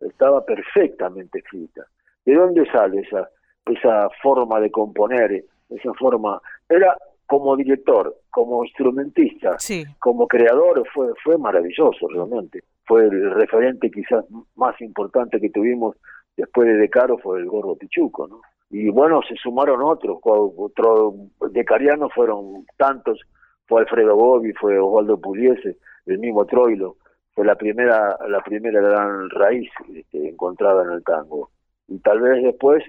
estaba 0.00 0.44
perfectamente 0.44 1.40
escrita. 1.40 1.84
¿De 2.24 2.34
dónde 2.34 2.64
sale 2.70 3.00
esa, 3.00 3.28
esa 3.66 4.08
forma 4.22 4.60
de 4.60 4.70
componer, 4.70 5.44
esa 5.68 5.92
forma? 5.94 6.40
Era 6.68 6.96
como 7.26 7.56
director, 7.56 8.14
como 8.30 8.64
instrumentista, 8.64 9.56
como 9.98 10.28
creador, 10.28 10.86
fue, 10.94 11.08
fue 11.24 11.36
maravilloso 11.38 12.06
realmente. 12.08 12.62
Fue 12.84 13.04
el 13.04 13.30
referente 13.32 13.90
quizás 13.90 14.24
más 14.54 14.80
importante 14.80 15.40
que 15.40 15.50
tuvimos 15.50 15.96
después 16.36 16.68
de 16.68 16.74
Decaro 16.74 17.18
fue 17.18 17.38
el 17.38 17.46
Gordo 17.46 17.76
Pichuco, 17.76 18.26
¿no? 18.26 18.40
Y 18.70 18.88
bueno, 18.88 19.20
se 19.28 19.36
sumaron 19.36 19.82
otros, 19.82 20.18
otros 20.22 21.14
decarianos 21.50 22.10
fueron 22.14 22.64
tantos, 22.78 23.20
fue 23.66 23.82
Alfredo 23.82 24.16
Gobi, 24.16 24.54
fue 24.54 24.78
Osvaldo 24.78 25.20
Puliese, 25.20 25.76
el 26.06 26.18
mismo 26.18 26.46
Troilo, 26.46 26.96
fue 27.34 27.44
la 27.44 27.54
primera, 27.54 28.16
la 28.28 28.40
primera 28.40 28.80
gran 28.80 29.28
raíz 29.28 29.70
este, 29.94 30.26
encontrada 30.26 30.84
en 30.84 30.90
el 30.92 31.04
tango. 31.04 31.50
Y 31.86 31.98
tal 31.98 32.20
vez 32.22 32.42
después 32.42 32.82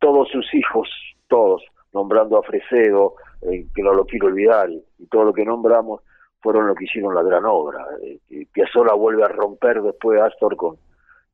todos 0.00 0.28
sus 0.28 0.52
hijos, 0.54 0.88
todos, 1.28 1.62
nombrando 1.92 2.36
a 2.36 2.42
Fresedo, 2.42 3.14
eh, 3.42 3.64
que 3.72 3.82
no 3.82 3.92
lo 3.94 4.06
quiero 4.06 4.26
olvidar, 4.26 4.68
y, 4.70 4.82
todo 5.08 5.22
lo 5.22 5.32
que 5.32 5.44
nombramos, 5.44 6.02
fueron 6.40 6.66
lo 6.66 6.74
que 6.74 6.84
hicieron 6.84 7.14
la 7.14 7.22
gran 7.22 7.44
obra. 7.44 7.86
Eh, 8.02 8.46
Piazzolla 8.52 8.94
vuelve 8.94 9.22
a 9.22 9.28
romper 9.28 9.82
después 9.82 10.20
Astor 10.20 10.56
con, 10.56 10.78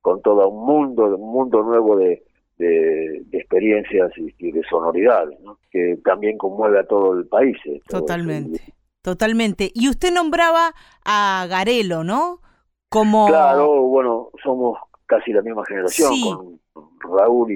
con 0.05 0.21
todo 0.21 0.47
un 0.51 0.67
mundo, 0.67 1.17
un 1.17 1.33
mundo 1.33 1.63
nuevo 1.63 1.97
de, 1.97 2.23
de, 2.59 3.25
experiencias 3.33 4.13
y, 4.19 4.53
de 4.53 4.63
sonoridades, 4.69 5.39
que 5.71 5.99
también 6.05 6.37
conmueve 6.37 6.79
a 6.79 6.87
todo 6.87 7.15
el 7.15 7.27
país. 7.27 7.57
Eh, 7.65 7.81
totalmente, 7.89 8.61
totalmente. 9.01 9.71
Y 9.73 9.89
usted 9.89 10.13
nombraba 10.13 10.75
a 11.07 11.47
Garelo, 11.49 12.05
¿no? 12.05 12.43
Como... 12.91 13.29
Claro, 13.29 13.81
bueno, 13.85 14.29
somos 14.43 14.79
casi 15.07 15.33
la 15.33 15.41
misma 15.41 15.65
generación 15.65 16.61
con 16.75 16.91
Raúl 17.01 17.53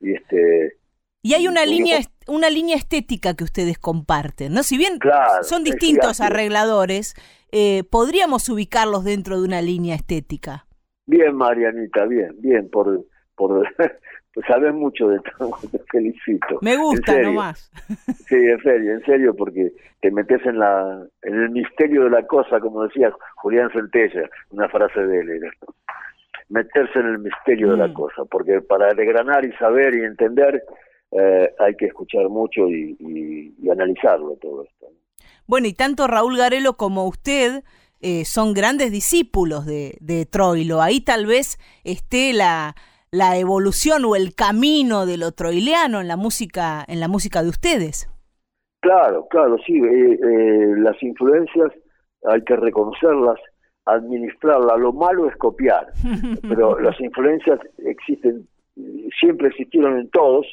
y, 0.00 0.12
este... 0.12 0.76
Y 1.22 1.32
hay 1.32 1.48
una 1.48 1.64
línea 1.64 2.00
una 2.28 2.50
línea 2.50 2.76
estética 2.76 3.34
que 3.34 3.44
ustedes 3.44 3.78
comparten, 3.78 4.52
¿no? 4.52 4.62
Si 4.62 4.76
bien 4.76 4.98
son 5.42 5.64
distintos 5.64 6.20
arregladores, 6.20 7.14
eh, 7.52 7.84
podríamos 7.90 8.48
ubicarlos 8.50 9.02
dentro 9.02 9.40
de 9.40 9.46
una 9.46 9.62
línea 9.62 9.94
estética. 9.94 10.65
Bien, 11.06 11.34
Marianita, 11.34 12.04
bien, 12.06 12.34
bien, 12.40 12.68
por, 12.68 13.04
por 13.36 13.66
sabes 14.46 14.74
mucho 14.74 15.08
de 15.08 15.20
todo, 15.20 15.56
te 15.70 15.78
felicito. 15.90 16.58
Me 16.62 16.76
gusta 16.76 17.20
nomás. 17.22 17.70
Sí, 18.26 18.34
en 18.34 18.60
serio, 18.62 18.92
en 18.92 19.04
serio, 19.04 19.34
porque 19.34 19.72
te 20.00 20.10
metes 20.10 20.44
en 20.44 20.58
la 20.58 21.06
en 21.22 21.34
el 21.34 21.50
misterio 21.50 22.04
de 22.04 22.10
la 22.10 22.26
cosa, 22.26 22.60
como 22.60 22.82
decía 22.84 23.12
Julián 23.36 23.70
Centella, 23.72 24.28
una 24.50 24.68
frase 24.68 25.00
de 25.00 25.20
él, 25.20 25.50
meterse 26.48 26.98
en 26.98 27.06
el 27.06 27.18
misterio 27.18 27.72
de 27.72 27.78
la 27.78 27.88
mm. 27.88 27.94
cosa, 27.94 28.24
porque 28.30 28.60
para 28.60 28.92
desgranar 28.94 29.44
y 29.44 29.52
saber 29.52 29.96
y 29.96 30.04
entender 30.04 30.62
eh, 31.12 31.54
hay 31.58 31.74
que 31.76 31.86
escuchar 31.86 32.28
mucho 32.28 32.68
y, 32.68 32.96
y 33.58 33.70
analizarlo 33.70 34.36
todo 34.40 34.64
esto. 34.64 34.86
Bueno, 35.46 35.68
y 35.68 35.72
tanto 35.72 36.06
Raúl 36.08 36.36
Garelo 36.36 36.76
como 36.76 37.06
usted 37.06 37.62
eh, 38.00 38.24
son 38.24 38.52
grandes 38.52 38.92
discípulos 38.92 39.66
de, 39.66 39.96
de, 40.00 40.26
Troilo. 40.26 40.82
Ahí 40.82 41.00
tal 41.00 41.26
vez 41.26 41.58
esté 41.84 42.32
la, 42.32 42.74
la 43.10 43.38
evolución 43.38 44.04
o 44.04 44.16
el 44.16 44.34
camino 44.34 45.06
de 45.06 45.16
lo 45.16 45.32
troileano 45.32 46.00
en 46.00 46.08
la 46.08 46.16
música, 46.16 46.84
en 46.88 47.00
la 47.00 47.08
música 47.08 47.42
de 47.42 47.48
ustedes. 47.48 48.08
Claro, 48.80 49.26
claro, 49.28 49.56
sí. 49.66 49.74
Eh, 49.74 50.18
eh, 50.22 50.74
las 50.78 51.02
influencias 51.02 51.72
hay 52.24 52.42
que 52.42 52.56
reconocerlas, 52.56 53.38
administrarlas. 53.86 54.78
Lo 54.78 54.92
malo 54.92 55.28
es 55.28 55.36
copiar, 55.36 55.86
pero 56.48 56.78
las 56.78 57.00
influencias 57.00 57.58
existen, 57.78 58.46
siempre 59.18 59.48
existieron 59.48 59.98
en 59.98 60.10
todos, 60.10 60.46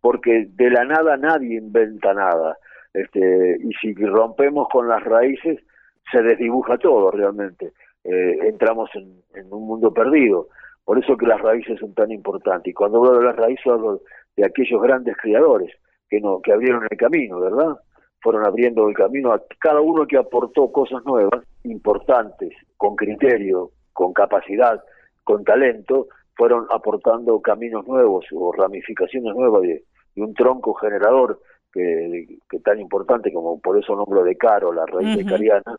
porque 0.00 0.48
de 0.54 0.70
la 0.70 0.84
nada 0.84 1.16
nadie 1.16 1.58
inventa 1.58 2.14
nada. 2.14 2.56
Este, 2.94 3.58
y 3.62 3.72
si 3.74 3.92
rompemos 3.94 4.68
con 4.70 4.88
las 4.88 5.04
raíces, 5.04 5.60
se 6.10 6.22
desdibuja 6.22 6.78
todo 6.78 7.10
realmente. 7.10 7.72
Eh, 8.04 8.38
entramos 8.42 8.90
en, 8.94 9.52
un 9.52 9.66
mundo 9.66 9.92
perdido. 9.92 10.48
Por 10.84 10.98
eso 10.98 11.16
que 11.16 11.26
las 11.26 11.40
raíces 11.40 11.78
son 11.80 11.94
tan 11.94 12.10
importantes. 12.12 12.70
Y 12.70 12.74
cuando 12.74 12.98
hablo 12.98 13.18
de 13.18 13.24
las 13.24 13.36
raíces 13.36 13.66
hablo 13.66 14.00
de 14.36 14.46
aquellos 14.46 14.80
grandes 14.80 15.16
criadores 15.16 15.74
que, 16.08 16.20
no, 16.20 16.40
que 16.40 16.52
abrieron 16.52 16.86
el 16.88 16.96
camino, 16.96 17.40
¿verdad? 17.40 17.76
Fueron 18.20 18.46
abriendo 18.46 18.88
el 18.88 18.94
camino 18.94 19.32
a 19.32 19.42
cada 19.58 19.80
uno 19.80 20.06
que 20.06 20.16
aportó 20.16 20.70
cosas 20.70 21.04
nuevas, 21.04 21.44
importantes, 21.64 22.52
con 22.76 22.94
criterio, 22.94 23.70
con 23.92 24.12
capacidad, 24.12 24.82
con 25.24 25.42
talento, 25.42 26.06
fueron 26.36 26.66
aportando 26.70 27.40
caminos 27.40 27.86
nuevos 27.86 28.26
o 28.32 28.52
ramificaciones 28.52 29.34
nuevas 29.34 29.62
de, 29.62 29.82
un 30.16 30.32
tronco 30.34 30.72
generador 30.74 31.40
que, 31.72 32.38
que, 32.48 32.58
tan 32.60 32.78
importante 32.80 33.32
como 33.32 33.60
por 33.60 33.78
eso 33.78 33.94
nombro 33.96 34.22
de 34.22 34.36
Caro, 34.36 34.72
la 34.72 34.86
raíz 34.86 35.16
de 35.16 35.26
Cariana, 35.26 35.76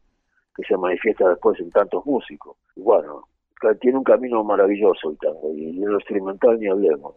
que 0.58 0.64
se 0.68 0.76
manifiesta 0.76 1.30
después 1.30 1.60
en 1.60 1.70
tantos 1.70 2.06
músicos. 2.06 2.58
bueno, 2.76 3.28
tiene 3.80 3.98
un 3.98 4.04
camino 4.04 4.44
maravilloso 4.44 5.12
el 5.12 5.18
tango, 5.18 5.54
y 5.56 5.70
en 5.70 5.90
lo 5.90 6.00
instrumental 6.00 6.60
ni 6.60 6.68
hablemos. 6.68 7.16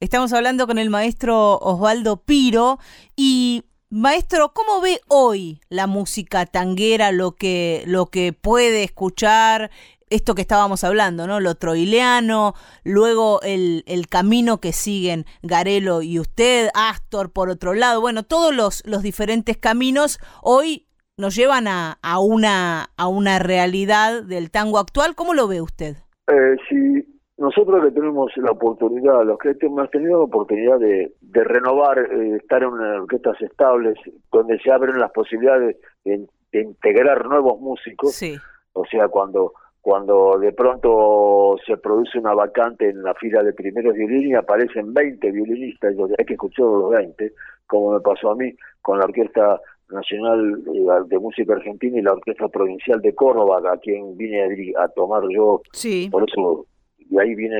Estamos 0.00 0.32
hablando 0.32 0.66
con 0.66 0.78
el 0.78 0.90
maestro 0.90 1.58
Osvaldo 1.58 2.22
Piro 2.22 2.78
y 3.16 3.64
Maestro, 3.90 4.52
¿cómo 4.52 4.80
ve 4.80 5.00
hoy 5.08 5.60
la 5.70 5.86
música 5.86 6.44
tanguera, 6.44 7.10
lo 7.10 7.32
que, 7.32 7.82
lo 7.86 8.06
que 8.06 8.34
puede 8.34 8.84
escuchar, 8.84 9.70
esto 10.10 10.34
que 10.34 10.42
estábamos 10.42 10.84
hablando, 10.84 11.26
¿no? 11.26 11.40
Lo 11.40 11.54
troileano, 11.54 12.54
luego 12.84 13.40
el, 13.42 13.84
el 13.86 14.06
camino 14.08 14.60
que 14.60 14.72
siguen 14.72 15.24
Garelo 15.42 16.02
y 16.02 16.18
usted, 16.18 16.68
Astor 16.74 17.32
por 17.32 17.48
otro 17.48 17.74
lado, 17.74 18.00
bueno, 18.00 18.24
todos 18.24 18.54
los, 18.54 18.82
los 18.86 19.02
diferentes 19.02 19.56
caminos 19.56 20.18
hoy 20.42 20.87
nos 21.18 21.34
llevan 21.34 21.66
a, 21.66 21.98
a, 22.02 22.20
una, 22.20 22.90
a 22.96 23.08
una 23.08 23.38
realidad 23.38 24.22
del 24.22 24.50
tango 24.50 24.78
actual. 24.78 25.14
¿Cómo 25.14 25.34
lo 25.34 25.48
ve 25.48 25.60
usted? 25.60 25.96
Eh, 26.28 26.56
sí, 26.68 27.04
nosotros 27.38 27.84
que 27.84 27.92
tenemos 27.92 28.32
la 28.36 28.50
oportunidad, 28.50 29.24
los 29.24 29.38
que 29.38 29.54
hemos 29.60 29.90
tenido 29.90 30.18
la 30.18 30.24
oportunidad 30.24 30.78
de, 30.78 31.12
de 31.20 31.44
renovar, 31.44 31.98
eh, 31.98 32.36
estar 32.36 32.62
en 32.62 32.68
orquestas 32.68 33.40
estables, 33.40 33.96
donde 34.32 34.58
se 34.60 34.70
abren 34.70 34.98
las 34.98 35.12
posibilidades 35.12 35.76
de, 36.04 36.26
integrar 36.52 37.26
nuevos 37.26 37.60
músicos, 37.60 38.14
sí. 38.14 38.36
o 38.72 38.84
sea, 38.86 39.08
cuando 39.08 39.52
cuando 39.80 40.38
de 40.38 40.52
pronto 40.52 41.56
se 41.64 41.76
produce 41.76 42.18
una 42.18 42.34
vacante 42.34 42.90
en 42.90 43.02
la 43.02 43.14
fila 43.14 43.42
de 43.42 43.52
primeros 43.52 43.94
violines 43.94 44.30
y 44.30 44.34
aparecen 44.34 44.92
20 44.92 45.30
violinistas, 45.30 45.94
y 45.94 46.02
hay 46.18 46.24
que 46.26 46.34
escuchar 46.34 46.66
los 46.66 46.90
20, 46.90 47.32
como 47.66 47.92
me 47.92 48.00
pasó 48.00 48.32
a 48.32 48.34
mí 48.34 48.52
con 48.82 48.98
la 48.98 49.04
orquesta 49.04 49.60
Nacional 49.90 50.62
eh, 50.66 51.04
de 51.06 51.18
Música 51.18 51.54
Argentina 51.54 51.98
y 51.98 52.02
la 52.02 52.12
Orquesta 52.12 52.48
Provincial 52.48 53.00
de 53.00 53.14
Córdoba, 53.14 53.60
a 53.72 53.76
quien 53.78 54.16
vine 54.16 54.42
a, 54.76 54.88
tomar 54.88 55.22
yo. 55.30 55.62
Sí. 55.72 56.08
Por 56.10 56.28
eso, 56.28 56.66
y 56.98 57.18
ahí 57.18 57.34
viene 57.34 57.56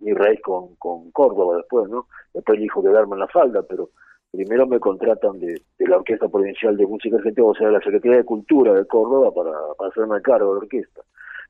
mi 0.00 0.12
raíz 0.12 0.40
con, 0.42 0.74
con 0.76 1.10
Córdoba 1.10 1.56
después, 1.56 1.88
¿no? 1.88 2.06
Después 2.34 2.60
dijo 2.60 2.82
quedarme 2.82 3.14
en 3.14 3.20
la 3.20 3.28
falda, 3.28 3.62
pero 3.62 3.90
primero 4.30 4.66
me 4.66 4.78
contratan 4.78 5.38
de, 5.40 5.60
la 5.78 5.96
Orquesta 5.96 6.28
Provincial 6.28 6.76
de 6.76 6.86
Música 6.86 7.16
Argentina, 7.16 7.46
o 7.46 7.54
sea, 7.54 7.68
de 7.68 7.72
la 7.74 7.80
Secretaría 7.80 8.18
de 8.18 8.24
Cultura 8.24 8.74
de 8.74 8.86
Córdoba 8.86 9.32
para, 9.32 9.52
para 9.76 9.90
hacerme 9.90 10.20
cargo 10.22 10.48
de 10.48 10.54
la 10.54 10.64
orquesta. 10.64 11.02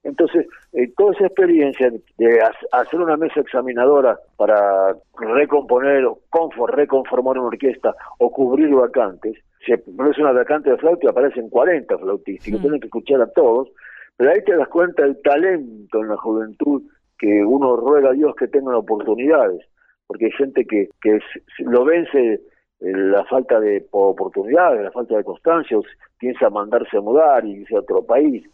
Entonces, 0.04 0.46
eh, 0.72 0.92
toda 0.96 1.12
esa 1.12 1.26
experiencia 1.26 1.90
de 1.90 2.40
hacer 2.72 3.00
una 3.00 3.16
mesa 3.16 3.40
examinadora 3.40 4.18
para 4.36 4.96
recomponer, 5.18 6.04
conform, 6.30 6.72
reconformar 6.72 7.38
una 7.38 7.48
orquesta 7.48 7.94
o 8.18 8.30
cubrir 8.30 8.72
vacantes, 8.74 9.36
si 9.64 9.76
pones 9.76 10.18
una 10.18 10.32
vacante 10.32 10.70
de 10.70 10.78
flauta 10.78 11.06
y 11.06 11.08
aparecen 11.08 11.48
40 11.48 11.98
flautistas, 11.98 12.52
mm. 12.52 12.60
tienen 12.60 12.80
que 12.80 12.86
escuchar 12.86 13.20
a 13.20 13.30
todos, 13.32 13.68
pero 14.16 14.30
ahí 14.30 14.42
te 14.44 14.56
das 14.56 14.68
cuenta 14.68 15.02
del 15.02 15.20
talento 15.22 16.00
en 16.02 16.08
la 16.08 16.16
juventud 16.16 16.82
que 17.18 17.44
uno 17.44 17.76
ruega 17.76 18.10
a 18.10 18.12
Dios 18.12 18.34
que 18.36 18.48
tengan 18.48 18.74
oportunidades, 18.74 19.66
porque 20.06 20.26
hay 20.26 20.32
gente 20.32 20.64
que, 20.64 20.88
que 21.00 21.20
lo 21.58 21.84
vence 21.84 22.34
eh, 22.34 22.40
la 22.80 23.24
falta 23.24 23.58
de 23.60 23.86
oportunidades, 23.90 24.82
la 24.82 24.92
falta 24.92 25.16
de 25.16 25.24
constancia, 25.24 25.78
piensa 26.18 26.48
mandarse 26.50 26.96
a 26.96 27.00
mudar 27.00 27.44
y 27.44 27.60
irse 27.60 27.76
a 27.76 27.80
otro 27.80 28.02
país. 28.02 28.44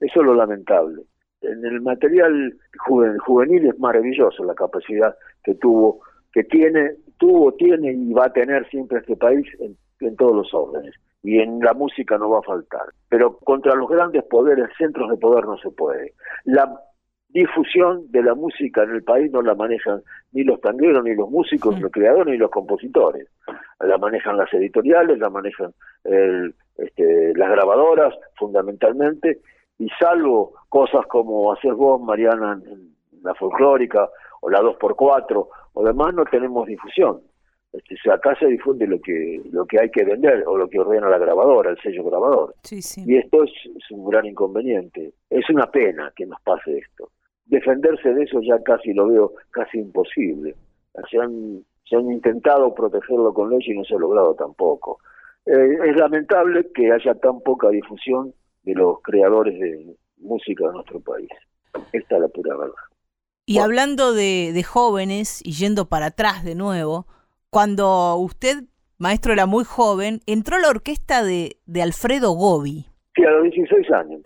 Eso 0.00 0.20
es 0.20 0.26
lo 0.26 0.34
lamentable. 0.34 1.02
En 1.40 1.64
el 1.64 1.80
material 1.80 2.54
juvenil 2.78 3.66
es 3.66 3.78
maravilloso 3.78 4.44
la 4.44 4.54
capacidad 4.54 5.16
que 5.42 5.54
tuvo, 5.56 6.00
que 6.32 6.44
tiene, 6.44 6.92
tuvo, 7.18 7.52
tiene 7.54 7.92
y 7.92 8.12
va 8.12 8.26
a 8.26 8.32
tener 8.32 8.68
siempre 8.68 8.98
este 8.98 9.16
país 9.16 9.44
en, 9.58 9.76
en 10.04 10.16
todos 10.16 10.34
los 10.34 10.54
órdenes. 10.54 10.94
Y 11.22 11.38
en 11.38 11.60
la 11.60 11.72
música 11.72 12.18
no 12.18 12.30
va 12.30 12.40
a 12.40 12.42
faltar. 12.42 12.82
Pero 13.08 13.36
contra 13.38 13.74
los 13.74 13.88
grandes 13.88 14.24
poderes, 14.24 14.68
centros 14.76 15.08
de 15.10 15.16
poder 15.16 15.44
no 15.46 15.56
se 15.58 15.70
puede. 15.70 16.14
La 16.44 16.80
difusión 17.28 18.10
de 18.10 18.22
la 18.22 18.34
música 18.34 18.82
en 18.82 18.90
el 18.90 19.02
país 19.02 19.30
no 19.32 19.40
la 19.42 19.54
manejan 19.54 20.02
ni 20.32 20.44
los 20.44 20.60
tangueros, 20.60 21.02
ni 21.04 21.14
los 21.14 21.30
músicos, 21.30 21.74
ni 21.74 21.80
los 21.80 21.92
creadores, 21.92 22.32
ni 22.32 22.38
los 22.38 22.50
compositores. 22.50 23.28
La 23.80 23.98
manejan 23.98 24.36
las 24.36 24.52
editoriales, 24.52 25.18
la 25.18 25.30
manejan 25.30 25.72
el, 26.04 26.54
este, 26.76 27.32
las 27.36 27.50
grabadoras, 27.50 28.14
fundamentalmente, 28.36 29.40
y 29.78 29.88
salvo 29.98 30.52
cosas 30.68 31.06
como 31.06 31.52
hacer 31.52 31.74
vos, 31.74 32.00
Mariana, 32.02 32.60
en 32.64 32.94
la 33.22 33.34
folclórica, 33.34 34.08
o 34.40 34.50
la 34.50 34.60
2x4, 34.60 35.48
o 35.74 35.84
demás, 35.84 36.14
no 36.14 36.24
tenemos 36.24 36.66
difusión. 36.66 37.20
Este, 37.72 37.96
acá 38.10 38.36
se 38.38 38.46
difunde 38.46 38.86
lo 38.86 39.00
que 39.00 39.40
lo 39.50 39.64
que 39.64 39.80
hay 39.80 39.90
que 39.90 40.04
vender 40.04 40.44
o 40.46 40.58
lo 40.58 40.68
que 40.68 40.78
ordena 40.78 41.08
la 41.08 41.18
grabadora, 41.18 41.70
el 41.70 41.80
sello 41.80 42.04
grabador. 42.04 42.54
Y 43.06 43.16
esto 43.16 43.44
es, 43.44 43.50
un 43.90 44.10
gran 44.10 44.26
inconveniente. 44.26 45.14
Es 45.30 45.48
una 45.48 45.70
pena 45.70 46.12
que 46.14 46.26
nos 46.26 46.40
pase 46.42 46.78
esto. 46.78 47.10
Defenderse 47.46 48.12
de 48.12 48.24
eso 48.24 48.40
ya 48.42 48.62
casi 48.62 48.92
lo 48.92 49.08
veo 49.08 49.32
casi 49.50 49.78
imposible. 49.78 50.54
Se 51.10 51.18
han, 51.18 51.64
se 51.88 51.96
han 51.96 52.10
intentado 52.10 52.74
protegerlo 52.74 53.32
con 53.32 53.50
ley 53.50 53.60
y 53.64 53.74
no 53.74 53.84
se 53.84 53.94
ha 53.94 53.98
logrado 53.98 54.34
tampoco. 54.34 54.98
Eh, 55.46 55.78
es 55.86 55.96
lamentable 55.96 56.70
que 56.74 56.92
haya 56.92 57.14
tan 57.14 57.40
poca 57.40 57.70
difusión 57.70 58.34
de 58.64 58.74
los 58.74 59.00
creadores 59.02 59.58
de 59.58 59.96
música 60.18 60.66
de 60.66 60.72
nuestro 60.74 61.00
país. 61.00 61.28
Esta 61.92 62.16
es 62.16 62.20
la 62.20 62.28
pura 62.28 62.56
verdad. 62.56 62.74
Y 63.44 63.58
hablando 63.58 64.12
de, 64.12 64.52
de, 64.54 64.62
jóvenes, 64.62 65.40
y 65.44 65.52
yendo 65.52 65.86
para 65.86 66.06
atrás 66.06 66.44
de 66.44 66.54
nuevo, 66.54 67.06
cuando 67.52 68.16
usted, 68.16 68.64
maestro, 68.98 69.34
era 69.34 69.44
muy 69.44 69.64
joven, 69.64 70.20
entró 70.26 70.56
a 70.56 70.60
la 70.60 70.70
orquesta 70.70 71.22
de, 71.22 71.58
de 71.66 71.82
Alfredo 71.82 72.32
Gobi. 72.32 72.86
Sí, 73.14 73.24
a 73.24 73.30
los 73.30 73.42
16 73.42 73.90
años. 73.90 74.20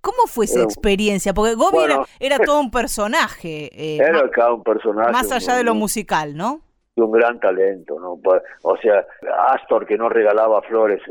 ¿Cómo 0.00 0.26
fue 0.26 0.46
esa 0.46 0.62
experiencia? 0.62 1.34
Porque 1.34 1.54
Gobi 1.54 1.76
era, 2.18 2.38
todo 2.38 2.60
un 2.60 2.70
personaje. 2.72 3.68
Eh, 3.74 3.98
era 3.98 4.30
cada 4.30 4.54
un 4.54 4.62
personaje. 4.62 5.12
Más 5.12 5.30
allá 5.30 5.56
de 5.56 5.64
lo 5.64 5.74
musical, 5.74 6.34
¿no? 6.34 6.62
un 6.96 7.12
gran 7.12 7.38
talento, 7.38 8.00
¿no? 8.00 8.18
O 8.62 8.76
sea, 8.78 9.04
Astor 9.48 9.84
que 9.84 9.98
no 9.98 10.08
regalaba 10.08 10.62
flores, 10.62 11.02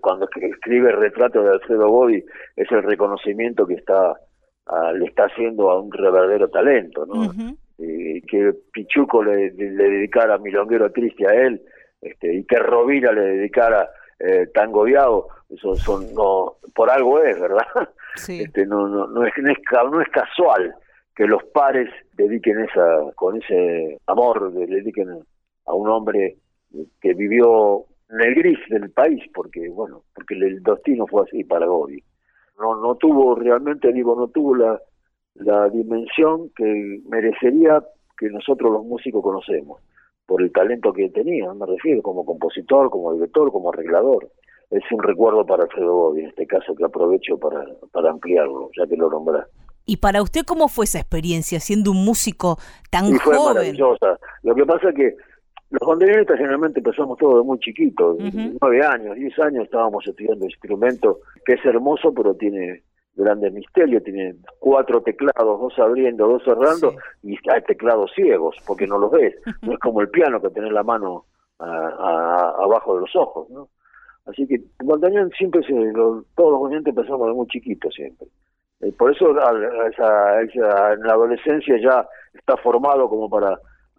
cuando 0.00 0.26
escribe 0.40 0.88
el 0.88 0.96
retrato 0.96 1.42
de 1.42 1.50
Alfredo 1.50 1.90
Bodi, 1.90 2.24
es 2.56 2.72
el 2.72 2.82
reconocimiento 2.82 3.66
que 3.66 3.74
está 3.74 4.18
ah, 4.68 4.92
le 4.92 5.04
está 5.04 5.24
haciendo 5.24 5.70
a 5.70 5.78
un 5.78 5.90
verdadero 5.90 6.48
talento, 6.48 7.04
¿no? 7.04 7.30
Y 7.78 8.20
que 8.22 8.52
Pichuco 8.72 9.22
le, 9.24 9.50
dedicara 9.50 10.38
Milonguero 10.38 10.90
Triste 10.92 11.26
a 11.26 11.34
él, 11.34 11.62
este, 12.00 12.34
y 12.34 12.44
que 12.44 12.56
Rovira 12.58 13.12
le 13.12 13.22
dedicara 13.22 13.88
eh, 14.18 14.48
Tango 14.52 14.86
eso 14.86 15.74
son, 15.76 16.14
no, 16.14 16.56
por 16.74 16.90
algo 16.90 17.20
es, 17.20 17.38
¿verdad? 17.40 17.66
Este, 18.28 18.64
no, 18.64 18.86
no, 18.86 19.08
no, 19.08 19.26
es, 19.26 19.32
no, 19.38 19.50
es, 19.50 19.58
no 19.90 20.00
es 20.00 20.08
casual 20.10 20.72
que 21.16 21.26
los 21.26 21.42
pares 21.52 21.90
dediquen 22.12 22.60
esa, 22.60 23.12
con 23.16 23.42
ese 23.42 23.98
amor, 24.06 24.52
le 24.52 24.66
dediquen 24.66 25.10
a 25.66 25.74
un 25.74 25.88
hombre 25.88 26.36
que 27.00 27.14
vivió 27.14 27.86
en 28.10 28.20
el 28.20 28.34
gris 28.36 28.58
del 28.68 28.90
país, 28.90 29.22
porque 29.34 29.68
bueno, 29.68 30.02
porque 30.14 30.34
el 30.34 30.62
destino 30.62 31.06
fue 31.06 31.22
así 31.22 31.44
para 31.44 31.66
Gobi. 31.66 32.02
No, 32.58 32.80
no 32.80 32.94
tuvo 32.96 33.34
realmente, 33.34 33.92
digo, 33.92 34.14
no 34.14 34.28
tuvo 34.28 34.54
la, 34.54 34.80
la 35.34 35.68
dimensión 35.68 36.50
que 36.56 37.00
merecería 37.08 37.82
que 38.16 38.28
nosotros 38.30 38.72
los 38.72 38.84
músicos 38.84 39.22
conocemos, 39.22 39.80
por 40.26 40.42
el 40.42 40.52
talento 40.52 40.92
que 40.92 41.10
tenía, 41.10 41.52
me 41.52 41.66
refiero, 41.66 42.02
como 42.02 42.24
compositor, 42.24 42.90
como 42.90 43.12
director, 43.12 43.50
como 43.52 43.70
arreglador. 43.70 44.30
Es 44.70 44.82
un 44.90 45.02
recuerdo 45.02 45.44
para 45.44 45.64
Alfredo 45.64 45.92
Gobi, 45.92 46.22
en 46.22 46.28
este 46.28 46.46
caso 46.46 46.74
que 46.74 46.84
aprovecho 46.84 47.38
para, 47.38 47.64
para 47.92 48.10
ampliarlo, 48.10 48.70
ya 48.76 48.86
que 48.86 48.96
lo 48.96 49.10
nombraste. 49.10 49.50
¿Y 49.86 49.98
para 49.98 50.22
usted 50.22 50.42
cómo 50.46 50.68
fue 50.68 50.86
esa 50.86 50.98
experiencia 50.98 51.60
siendo 51.60 51.90
un 51.90 52.04
músico 52.04 52.56
tan 52.90 53.06
y 53.06 53.18
fue 53.18 53.36
maravillosa. 53.38 54.18
Lo 54.42 54.54
que 54.54 54.64
pasa 54.64 54.88
es 54.88 54.94
que 54.94 55.14
los 55.70 55.86
bandoneonistas 55.86 56.38
generalmente 56.38 56.80
empezamos 56.80 57.18
todos 57.18 57.38
de 57.38 57.42
muy 57.42 57.58
chiquitos, 57.58 58.16
nueve 58.60 58.86
años, 58.86 59.16
diez 59.16 59.38
años 59.40 59.64
estábamos 59.64 60.06
estudiando 60.06 60.46
instrumento 60.46 61.18
que 61.44 61.54
es 61.54 61.64
hermoso 61.66 62.14
pero 62.14 62.34
tiene 62.34 62.82
grandes 63.16 63.52
misterios, 63.52 64.02
tiene 64.02 64.34
cuatro 64.58 65.02
teclados, 65.02 65.60
dos 65.60 65.78
abriendo, 65.78 66.26
dos 66.26 66.42
cerrando 66.44 66.94
y 67.22 67.36
hay 67.50 67.62
teclados 67.62 68.10
ciegos 68.14 68.56
porque 68.66 68.86
no 68.86 68.98
los 68.98 69.10
ves, 69.10 69.34
no 69.62 69.72
es 69.72 69.78
como 69.78 70.00
el 70.00 70.08
piano 70.08 70.40
que 70.40 70.50
tenés 70.50 70.72
la 70.72 70.82
mano 70.82 71.24
abajo 71.58 72.96
de 72.96 73.00
los 73.02 73.16
ojos, 73.16 73.48
¿no? 73.50 73.68
Así 74.26 74.46
que 74.46 74.60
bandoneón 74.82 75.30
siempre 75.36 75.62
se, 75.62 75.72
todos 76.34 76.52
los 76.52 76.62
oyentes 76.62 76.96
empezamos 76.96 77.26
de 77.28 77.34
muy 77.34 77.46
chiquitos 77.46 77.94
siempre. 77.94 78.26
Eh, 78.80 78.92
por 78.98 79.14
eso 79.14 79.30
esa, 79.86 80.42
en 80.92 81.00
la 81.00 81.12
adolescencia 81.12 81.76
ya 81.78 82.06
está 82.32 82.56
formado 82.56 83.08
como 83.08 83.28
para 83.28 83.58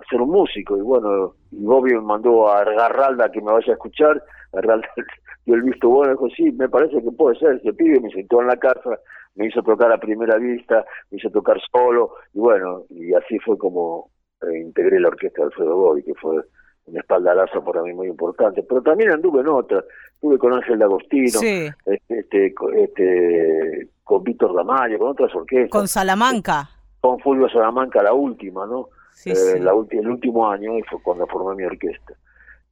ser 0.10 0.21
un 0.21 0.30
músico 0.30 0.78
y 0.78 0.82
bueno 0.82 1.36
y 1.51 1.63
Bobby 1.63 1.93
me 1.93 2.01
mandó 2.01 2.49
a 2.49 2.63
Garralda 2.63 3.32
que 3.32 3.41
me 3.41 3.51
vaya 3.51 3.71
a 3.71 3.75
escuchar 3.75 4.21
Garralda 4.56 4.88
dio 5.46 5.56
el 5.56 5.62
visto 5.62 5.89
bueno 5.89 6.13
dijo 6.13 6.30
sí 6.30 6.52
me 6.52 6.70
parece 6.70 7.02
que 7.02 7.12
puede 7.12 7.38
ser 7.38 7.56
ese 7.56 7.74
pibe 7.74 8.00
me 8.00 8.10
sentó 8.12 8.41
en 8.41 8.48
la 8.48 8.58
casa 8.58 9.00
me 9.36 9.48
hizo 9.48 9.62
tocar 9.62 9.91
a 9.91 9.98
primera 9.98 10.38
vista 10.38 10.86
me 11.12 11.18
hizo 11.18 11.30
tocar 11.30 11.58
solo 11.72 12.15
y 12.34 12.39
bueno 12.39 12.84
y 12.89 13.13
así 13.13 13.38
fue 13.39 13.58
como 13.58 14.10
eh, 14.41 14.60
integré 14.60 15.00
la 15.00 15.10
orquesta 15.10 15.41
de 15.41 15.48
Alfredo 15.48 15.78
Bobby 15.78 16.04
que 16.04 16.13
fue 16.15 16.41
un 16.86 16.98
espaldarazo 16.98 17.63
para 17.63 17.82
mí 17.82 17.94
muy 17.94 18.08
importante. 18.08 18.63
Pero 18.63 18.82
también 18.82 19.12
anduve 19.12 19.41
en 19.41 19.48
otra 19.48 19.84
estuve 20.13 20.38
con 20.38 20.54
Ángel 20.54 20.80
D'Agostino 20.80 21.39
este, 21.39 21.76
este, 22.08 22.54
este 22.78 23.89
con 24.04 24.24
Víctor 24.24 24.56
Damario 24.56 25.00
con 25.00 25.10
otras 25.10 25.34
orquestas. 25.36 25.72
Con 25.72 25.88
Salamanca. 25.88 26.70
Con 27.02 27.20
Fulvio 27.20 27.50
Salamanca 27.50 28.02
la 28.04 28.13
última 28.13 28.65
no 28.65 28.89
eh, 29.26 29.60
la 29.60 29.72
el 29.89 30.08
último 30.08 30.50
año 30.50 30.78
y 30.78 30.84
fue 30.84 31.02
cuando 31.02 31.26
formé 31.28 31.56
mi 31.56 31.63
orquesta. 31.65 32.13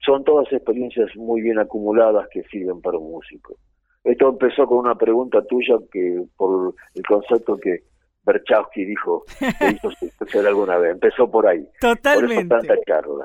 Son 0.06 0.24
todas 0.24 0.52
experiencias 0.52 1.16
muy 1.16 1.42
bien 1.42 1.60
acumuladas 1.60 2.28
que 2.32 2.44
sirven 2.44 2.82
para 2.82 2.98
un 2.98 3.12
músico. 3.12 3.56
Esto 4.04 4.30
empezó 4.30 4.68
con 4.68 4.80
una 4.80 4.96
pregunta 4.96 5.42
tuya 5.46 5.76
que 5.92 6.24
por 6.36 6.76
el 6.94 7.04
concepto 7.04 7.58
que 7.58 7.84
Berchowski 8.26 8.86
dijo 8.86 9.24
que 9.38 9.72
hizo 9.76 9.92
suceder 10.20 10.48
alguna 10.48 10.78
vez. 10.78 10.92
Empezó 10.92 11.30
por 11.30 11.48
ahí. 11.48 11.68
Totalmente. 11.80 12.56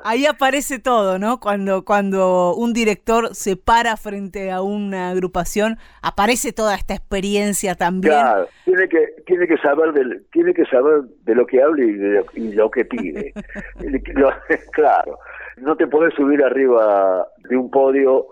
Ahí 0.03 0.25
aparece 0.25 0.79
todo, 0.79 1.19
¿no? 1.19 1.39
Cuando, 1.39 1.85
cuando 1.85 2.53
un 2.55 2.73
director 2.73 3.33
se 3.33 3.55
para 3.55 3.97
frente 3.97 4.51
a 4.51 4.61
una 4.61 5.09
agrupación, 5.09 5.77
aparece 6.01 6.51
toda 6.51 6.75
esta 6.75 6.93
experiencia 6.93 7.75
también. 7.75 8.13
Claro, 8.13 8.47
tiene 8.65 8.87
que, 8.89 9.07
tiene 9.25 9.47
que 9.47 9.57
saber 9.57 9.93
de, 9.93 10.21
tiene 10.31 10.53
que 10.53 10.65
saber 10.65 11.03
de 11.23 11.35
lo 11.35 11.45
que 11.45 11.61
habla 11.61 11.83
y 11.83 11.91
de 11.93 12.25
lo, 12.53 12.71
que 12.71 12.85
pide. 12.85 13.33
claro, 14.71 15.17
no 15.61 15.75
te 15.75 15.87
puedes 15.87 16.13
subir 16.13 16.43
arriba 16.43 17.27
de 17.49 17.57
un 17.57 17.69
podio 17.69 18.27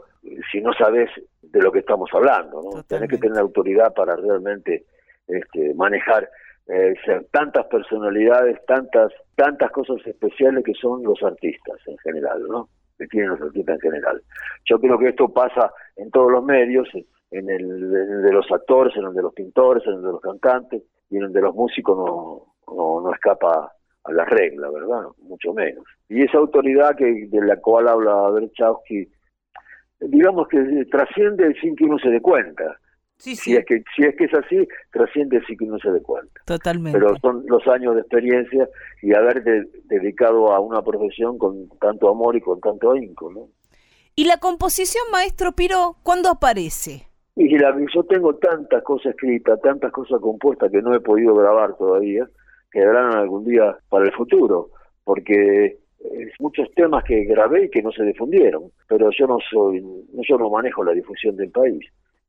si 0.51 0.61
no 0.61 0.73
sabes 0.73 1.09
de 1.41 1.61
lo 1.61 1.71
que 1.71 1.79
estamos 1.79 2.09
hablando, 2.13 2.61
¿no? 2.61 2.83
Tienes 2.83 3.09
que 3.09 3.17
tener 3.17 3.39
autoridad 3.39 3.93
para 3.93 4.15
realmente 4.15 4.85
este, 5.27 5.73
manejar 5.75 6.29
eh, 6.67 6.95
tantas 7.31 7.65
personalidades, 7.67 8.63
tantas 8.65 9.11
tantas 9.35 9.71
cosas 9.71 9.97
especiales 10.05 10.63
que 10.63 10.73
son 10.73 11.03
los 11.03 11.21
artistas 11.21 11.77
en 11.85 11.97
general, 11.99 12.41
¿no? 12.49 12.69
Que 12.97 13.07
tienen 13.07 13.29
los 13.29 13.41
artistas 13.41 13.75
en 13.75 13.91
general. 13.91 14.21
Yo 14.65 14.79
creo 14.79 14.97
que 14.97 15.09
esto 15.09 15.29
pasa 15.29 15.71
en 15.95 16.09
todos 16.09 16.31
los 16.31 16.43
medios, 16.43 16.89
en 17.29 17.49
el, 17.49 17.91
de 18.23 18.31
los 18.31 18.51
actores, 18.51 18.95
en 18.97 19.05
el 19.05 19.13
de 19.13 19.21
los 19.21 19.33
pintores, 19.33 19.85
en 19.85 19.93
el 19.93 20.01
de 20.01 20.11
los 20.11 20.21
cantantes 20.21 20.81
y 21.09 21.17
en 21.17 21.23
el 21.23 21.33
de 21.33 21.41
los 21.41 21.53
músicos 21.53 21.95
no, 21.95 22.75
no, 22.75 23.01
no 23.01 23.13
escapa 23.13 23.71
a 24.07 24.13
la 24.13 24.25
regla, 24.25 24.69
¿verdad? 24.69 25.07
Mucho 25.19 25.53
menos. 25.53 25.83
Y 26.09 26.23
esa 26.23 26.37
autoridad 26.37 26.95
que 26.95 27.27
de 27.27 27.41
la 27.45 27.57
cual 27.57 27.87
habla 27.87 28.29
Berchowski, 28.31 29.07
digamos 29.99 30.47
que 30.47 30.85
trasciende 30.89 31.53
sin 31.61 31.75
que 31.75 31.85
uno 31.85 31.99
se 31.99 32.09
dé 32.09 32.21
cuenta. 32.21 32.79
Sí, 33.17 33.35
sí. 33.35 33.51
Si 33.51 33.55
es 33.55 33.65
que 33.65 33.83
si 33.95 34.03
es 34.03 34.15
que 34.15 34.25
es 34.25 34.33
así, 34.33 34.67
trasciende 34.91 35.41
sin 35.47 35.57
que 35.57 35.65
uno 35.65 35.79
se 35.79 35.91
dé 35.91 36.01
cuenta. 36.01 36.41
Totalmente. 36.45 36.97
Pero 36.97 37.17
son 37.19 37.43
los 37.47 37.67
años 37.67 37.95
de 37.95 38.01
experiencia 38.01 38.69
y 39.01 39.13
haber 39.13 39.43
dedicado 39.85 40.53
a 40.53 40.59
una 40.59 40.81
profesión 40.83 41.37
con 41.37 41.67
tanto 41.79 42.09
amor 42.09 42.35
y 42.35 42.41
con 42.41 42.61
tanto 42.61 42.91
ahínco, 42.91 43.31
¿no? 43.31 43.49
¿Y 44.15 44.25
la 44.25 44.37
composición, 44.37 45.03
maestro 45.11 45.51
Piro, 45.51 45.97
cuándo 46.03 46.29
aparece? 46.29 47.07
Y 47.35 47.55
la, 47.57 47.75
yo 47.93 48.03
tengo 48.03 48.35
tantas 48.35 48.83
cosas 48.83 49.11
escritas, 49.11 49.61
tantas 49.61 49.91
cosas 49.91 50.19
compuestas 50.19 50.71
que 50.71 50.81
no 50.81 50.93
he 50.95 50.99
podido 50.99 51.35
grabar 51.35 51.75
todavía, 51.77 52.27
quedarán 52.77 53.15
algún 53.15 53.43
día 53.43 53.75
para 53.89 54.05
el 54.05 54.11
futuro, 54.13 54.69
porque 55.03 55.77
muchos 56.39 56.71
temas 56.75 57.03
que 57.03 57.23
grabé 57.25 57.65
y 57.65 57.69
que 57.71 57.81
no 57.81 57.91
se 57.91 58.03
difundieron, 58.03 58.71
pero 58.87 59.09
yo 59.17 59.25
no 59.25 59.39
soy, 59.49 59.83
yo 60.29 60.37
no 60.37 60.51
manejo 60.51 60.83
la 60.83 60.93
difusión 60.93 61.35
del 61.35 61.49
país, 61.49 61.83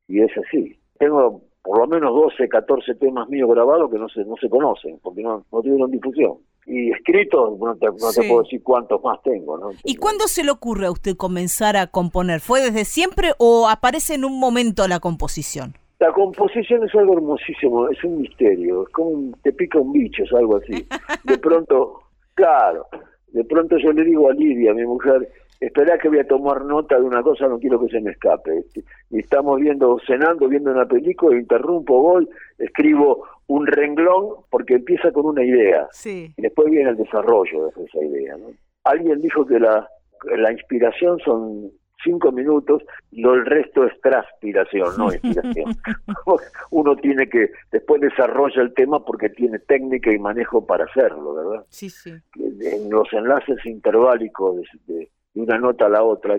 y 0.07 0.23
es 0.23 0.31
así. 0.39 0.79
Tengo 0.99 1.43
por 1.63 1.81
lo 1.81 1.87
menos 1.87 2.15
12, 2.15 2.49
14 2.49 2.95
temas 2.95 3.29
míos 3.29 3.51
grabados 3.51 3.91
que 3.91 3.99
no 3.99 4.09
se, 4.09 4.25
no 4.25 4.37
se 4.41 4.49
conocen, 4.49 4.99
porque 5.03 5.23
no, 5.23 5.45
no 5.53 5.61
tuvieron 5.61 5.91
difusión. 5.91 6.39
Y 6.65 6.93
escritos, 6.93 7.59
no, 7.59 7.77
te, 7.77 7.87
no 7.87 8.11
te, 8.15 8.27
puedo 8.27 8.43
decir 8.43 8.63
cuántos 8.63 9.03
más 9.03 9.21
tengo. 9.23 9.59
¿no? 9.59 9.71
¿Y 9.85 9.97
cuándo 9.97 10.29
se 10.29 10.45
le 10.45 10.51
ocurre 10.51 10.87
a 10.87 10.91
usted 10.91 11.17
comenzar 11.17 11.77
a 11.77 11.89
componer? 11.89 12.41
¿Fue 12.41 12.63
desde 12.63 12.87
siempre 12.87 13.33
o 13.39 13.69
aparece 13.69 14.15
en 14.15 14.25
un 14.25 14.41
momento 14.41 14.89
la 14.89 15.01
composición? 15.01 15.75
La 15.99 16.13
composición 16.13 16.85
es 16.85 16.95
algo 16.95 17.15
hermosísimo, 17.15 17.89
es 17.89 18.03
un 18.05 18.21
misterio, 18.21 18.83
es 18.83 18.89
como 18.91 19.37
te 19.43 19.53
pica 19.53 19.79
un 19.79 19.93
bicho, 19.93 20.23
es 20.23 20.33
algo 20.33 20.57
así. 20.57 20.87
De 21.25 21.39
pronto, 21.43 22.03
claro, 22.35 22.87
de 23.33 23.45
pronto 23.45 23.77
yo 23.79 23.93
le 23.93 24.05
digo 24.05 24.31
a 24.31 24.33
Lidia, 24.33 24.73
mi 24.75 24.87
mujer, 24.87 25.29
espera 25.61 25.99
que 25.99 26.09
voy 26.09 26.21
a 26.21 26.27
tomar 26.27 26.65
nota 26.65 26.97
de 26.99 27.03
una 27.03 27.23
cosa, 27.23 27.49
no 27.49 27.59
quiero 27.59 27.81
que 27.81 27.89
se 27.89 28.01
me 28.01 28.13
escape. 28.13 28.65
Y 29.11 29.19
estamos 29.19 29.61
viendo, 29.61 29.99
cenando, 30.07 30.49
viendo 30.49 30.71
una 30.71 30.87
película, 30.87 31.37
interrumpo, 31.37 32.01
voy, 32.01 32.29
escribo 32.59 33.25
un 33.49 33.67
renglón 33.67 34.45
porque 34.51 34.75
empieza 34.75 35.11
con 35.11 35.27
una 35.27 35.45
idea. 35.45 35.89
Sí. 35.91 36.33
Y 36.37 36.43
después 36.43 36.71
viene 36.71 36.91
el 36.91 36.97
desarrollo 36.97 37.73
de 37.77 37.85
esa 37.85 38.05
idea. 38.05 38.37
¿no? 38.37 38.47
Alguien 38.85 39.21
dijo 39.21 39.45
que 39.45 39.59
la, 39.59 39.89
la 40.37 40.53
inspiración 40.53 41.19
son 41.25 41.73
cinco 42.03 42.33
minutos, 42.33 42.83
lo 43.13 43.35
el 43.35 43.47
resto 43.47 43.85
es 43.85 44.01
transpiración, 44.01 44.97
no 44.97 45.13
inspiración. 45.13 45.75
Uno 46.71 46.97
tiene 46.97 47.29
que, 47.29 47.51
después 47.71 48.01
desarrolla 48.01 48.63
el 48.63 48.75
tema 48.75 49.05
porque 49.05 49.31
tiene 49.31 49.59
técnica 49.61 50.13
y 50.13 50.19
manejo 50.19 50.65
para 50.67 50.85
hacerlo, 50.85 51.35
¿verdad? 51.35 51.67
Sí, 51.69 51.91
sí. 51.91 52.13
En 52.37 52.91
los 52.91 53.13
enlaces 53.13 53.65
interválicos 53.67 54.57
de, 54.87 55.11
una 55.35 55.59
nota 55.59 55.87
a 55.87 55.91
la 55.91 56.03
otra, 56.03 56.39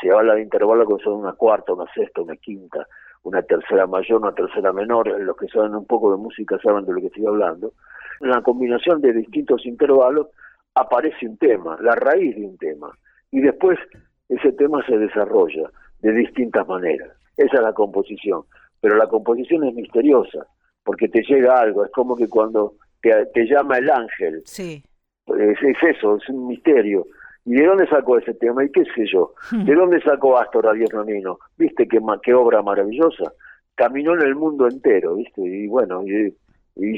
se 0.00 0.10
habla 0.10 0.34
de 0.34 0.42
intervalos 0.42 0.88
que 0.88 1.04
son 1.04 1.20
una 1.20 1.32
cuarta, 1.32 1.72
una 1.72 1.86
sexta, 1.94 2.22
una 2.22 2.36
quinta, 2.36 2.86
una 3.22 3.42
tercera 3.42 3.86
mayor, 3.86 4.20
una 4.20 4.34
tercera 4.34 4.72
menor, 4.72 5.08
los 5.20 5.36
que 5.36 5.46
saben 5.48 5.74
un 5.74 5.86
poco 5.86 6.10
de 6.10 6.18
música 6.18 6.58
saben 6.62 6.84
de 6.84 6.92
lo 6.92 7.00
que 7.00 7.06
estoy 7.06 7.26
hablando. 7.26 7.72
En 8.20 8.30
la 8.30 8.42
combinación 8.42 9.00
de 9.00 9.12
distintos 9.12 9.64
intervalos 9.66 10.28
aparece 10.74 11.28
un 11.28 11.36
tema, 11.36 11.76
la 11.80 11.94
raíz 11.94 12.34
de 12.34 12.44
un 12.44 12.56
tema, 12.58 12.96
y 13.30 13.40
después 13.40 13.78
ese 14.28 14.52
tema 14.52 14.84
se 14.86 14.96
desarrolla 14.98 15.70
de 16.00 16.12
distintas 16.12 16.66
maneras. 16.66 17.10
Esa 17.36 17.56
es 17.56 17.62
la 17.62 17.72
composición. 17.72 18.42
Pero 18.80 18.96
la 18.96 19.06
composición 19.06 19.64
es 19.64 19.74
misteriosa, 19.74 20.46
porque 20.84 21.08
te 21.08 21.22
llega 21.22 21.60
algo, 21.60 21.84
es 21.84 21.92
como 21.92 22.16
que 22.16 22.28
cuando 22.28 22.74
te, 23.00 23.46
llama 23.46 23.78
el 23.78 23.90
ángel. 23.90 24.42
Sí. 24.44 24.82
Es, 25.26 25.58
eso, 25.82 26.16
es 26.16 26.28
un 26.28 26.48
misterio. 26.48 27.06
¿Y 27.44 27.54
de 27.54 27.66
dónde 27.66 27.88
sacó 27.88 28.18
ese 28.18 28.34
tema? 28.34 28.64
¿Y 28.64 28.70
qué 28.70 28.84
sé 28.94 29.04
yo? 29.12 29.34
Hmm. 29.50 29.64
¿De 29.64 29.74
dónde 29.74 30.00
sacó 30.02 30.38
Astor 30.38 30.68
a 30.68 30.72
Dios 30.72 30.90
Nonino? 30.92 31.38
¿Viste 31.56 31.86
qué, 31.88 32.00
qué 32.22 32.34
obra 32.34 32.62
maravillosa? 32.62 33.32
Caminó 33.74 34.14
en 34.14 34.22
el 34.22 34.34
mundo 34.34 34.68
entero, 34.68 35.16
¿viste? 35.16 35.40
Y 35.42 35.66
bueno, 35.66 36.02
y 36.04 36.34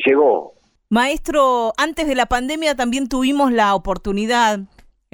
llegó. 0.07 0.55
Maestro, 0.91 1.73
antes 1.77 2.07
de 2.07 2.15
la 2.15 2.27
pandemia 2.27 2.75
también 2.75 3.09
tuvimos 3.09 3.53
la 3.53 3.75
oportunidad 3.75 4.61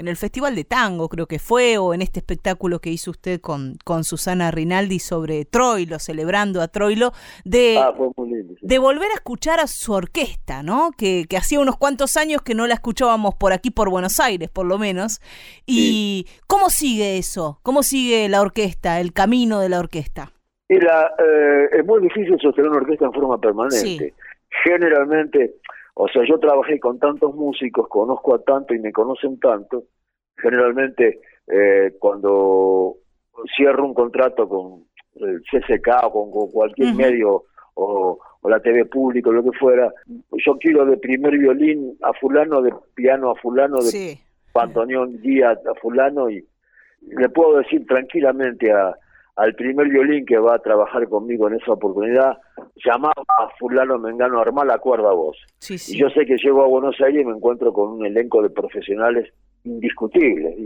en 0.01 0.09
el 0.09 0.17
Festival 0.17 0.55
de 0.55 0.65
Tango, 0.65 1.11
creo 1.11 1.27
que 1.27 1.39
fue, 1.39 1.77
o 1.77 1.93
en 1.93 2.01
este 2.01 2.21
espectáculo 2.21 2.79
que 2.81 2.89
hizo 2.89 3.11
usted 3.11 3.39
con, 3.39 3.75
con 3.85 4.03
Susana 4.03 4.51
Rinaldi 4.51 4.99
sobre 4.99 5.45
Troilo, 5.45 5.99
celebrando 5.99 6.63
a 6.63 6.69
Troilo, 6.69 7.13
de, 7.45 7.77
ah, 7.79 7.93
de 8.63 8.79
volver 8.79 9.11
a 9.11 9.15
escuchar 9.15 9.61
a 9.61 9.67
su 9.67 9.93
orquesta, 9.93 10.63
¿no? 10.63 10.93
Que, 10.97 11.27
que, 11.29 11.37
hacía 11.37 11.61
unos 11.61 11.77
cuantos 11.77 12.17
años 12.17 12.41
que 12.41 12.55
no 12.55 12.67
la 12.67 12.75
escuchábamos 12.75 13.35
por 13.35 13.53
aquí, 13.53 13.71
por 13.71 13.91
Buenos 13.91 14.21
Aires, 14.21 14.49
por 14.49 14.65
lo 14.65 14.79
menos. 14.79 15.21
¿Y 15.67 16.27
cómo 16.47 16.71
sigue 16.71 17.19
eso? 17.19 17.61
¿Cómo 17.63 17.83
sigue 17.83 18.27
la 18.31 18.41
orquesta, 18.41 19.01
el 19.01 19.13
camino 19.13 19.61
de 19.61 19.69
la 19.69 19.81
orquesta? 19.81 20.33
Mira, 20.71 21.13
eh, 21.19 21.79
es 21.79 21.85
muy 21.85 22.01
difícil 22.01 22.39
sostener 22.41 22.71
una 22.71 22.81
orquesta 22.81 23.05
en 23.05 23.13
forma 23.13 23.39
permanente. 23.39 24.15
Generalmente 24.65 25.57
o 25.95 26.09
sea, 26.09 26.23
yo 26.27 26.39
trabajé 26.39 26.79
con 26.79 26.99
tantos 26.99 27.35
músicos, 27.35 27.89
conozco 27.89 28.35
a 28.35 28.43
tanto 28.43 28.75
y 28.75 28.79
me 28.79 28.93
conocen 28.93 29.39
tanto. 29.39 29.85
Generalmente, 30.37 31.21
eh, 31.47 31.93
cuando 31.99 32.97
cierro 33.57 33.85
un 33.85 33.95
contrato 33.95 34.49
con 34.49 34.85
el 35.17 35.43
CCK 35.43 36.05
o 36.05 36.31
con, 36.31 36.51
cualquier 36.51 36.95
medio 36.95 37.45
o, 37.75 38.19
la 38.45 38.61
TV 38.61 38.87
pública 38.87 39.31
o 39.31 39.33
lo 39.33 39.45
que 39.45 39.59
fuera, 39.59 39.93
yo 40.07 40.57
quiero 40.59 40.87
de 40.87 40.97
primer 40.97 41.37
violín 41.37 41.97
a 42.03 42.13
fulano, 42.15 42.63
de 42.63 42.73
piano 42.95 43.31
a 43.31 43.35
fulano, 43.35 43.77
de 43.79 43.91
sí. 43.91 44.21
pantoneón 44.53 45.21
guía 45.21 45.51
a 45.51 45.75
fulano 45.81 46.31
y 46.31 46.43
le 47.03 47.29
puedo 47.29 47.59
decir 47.59 47.87
tranquilamente 47.87 48.73
a, 48.73 48.95
al 49.41 49.55
primer 49.55 49.89
violín 49.89 50.27
que 50.27 50.37
va 50.37 50.57
a 50.57 50.59
trabajar 50.59 51.09
conmigo 51.09 51.49
en 51.49 51.55
esa 51.55 51.73
oportunidad, 51.73 52.37
llamaba 52.85 53.25
a 53.27 53.49
fulano 53.59 53.99
Mengano 53.99 54.39
a 54.39 54.43
armar 54.43 54.67
la 54.67 54.77
cuerda 54.77 55.13
voz. 55.13 55.39
Y 55.67 55.99
yo 55.99 56.11
sé 56.11 56.27
que 56.27 56.37
llego 56.37 56.63
a 56.63 56.69
Buenos 56.69 57.01
Aires 57.01 57.23
y 57.23 57.25
me 57.25 57.35
encuentro 57.35 57.73
con 57.73 57.89
un 57.89 58.05
elenco 58.05 58.43
de 58.43 58.51
profesionales 58.51 59.33
indiscutibles, 59.65 60.57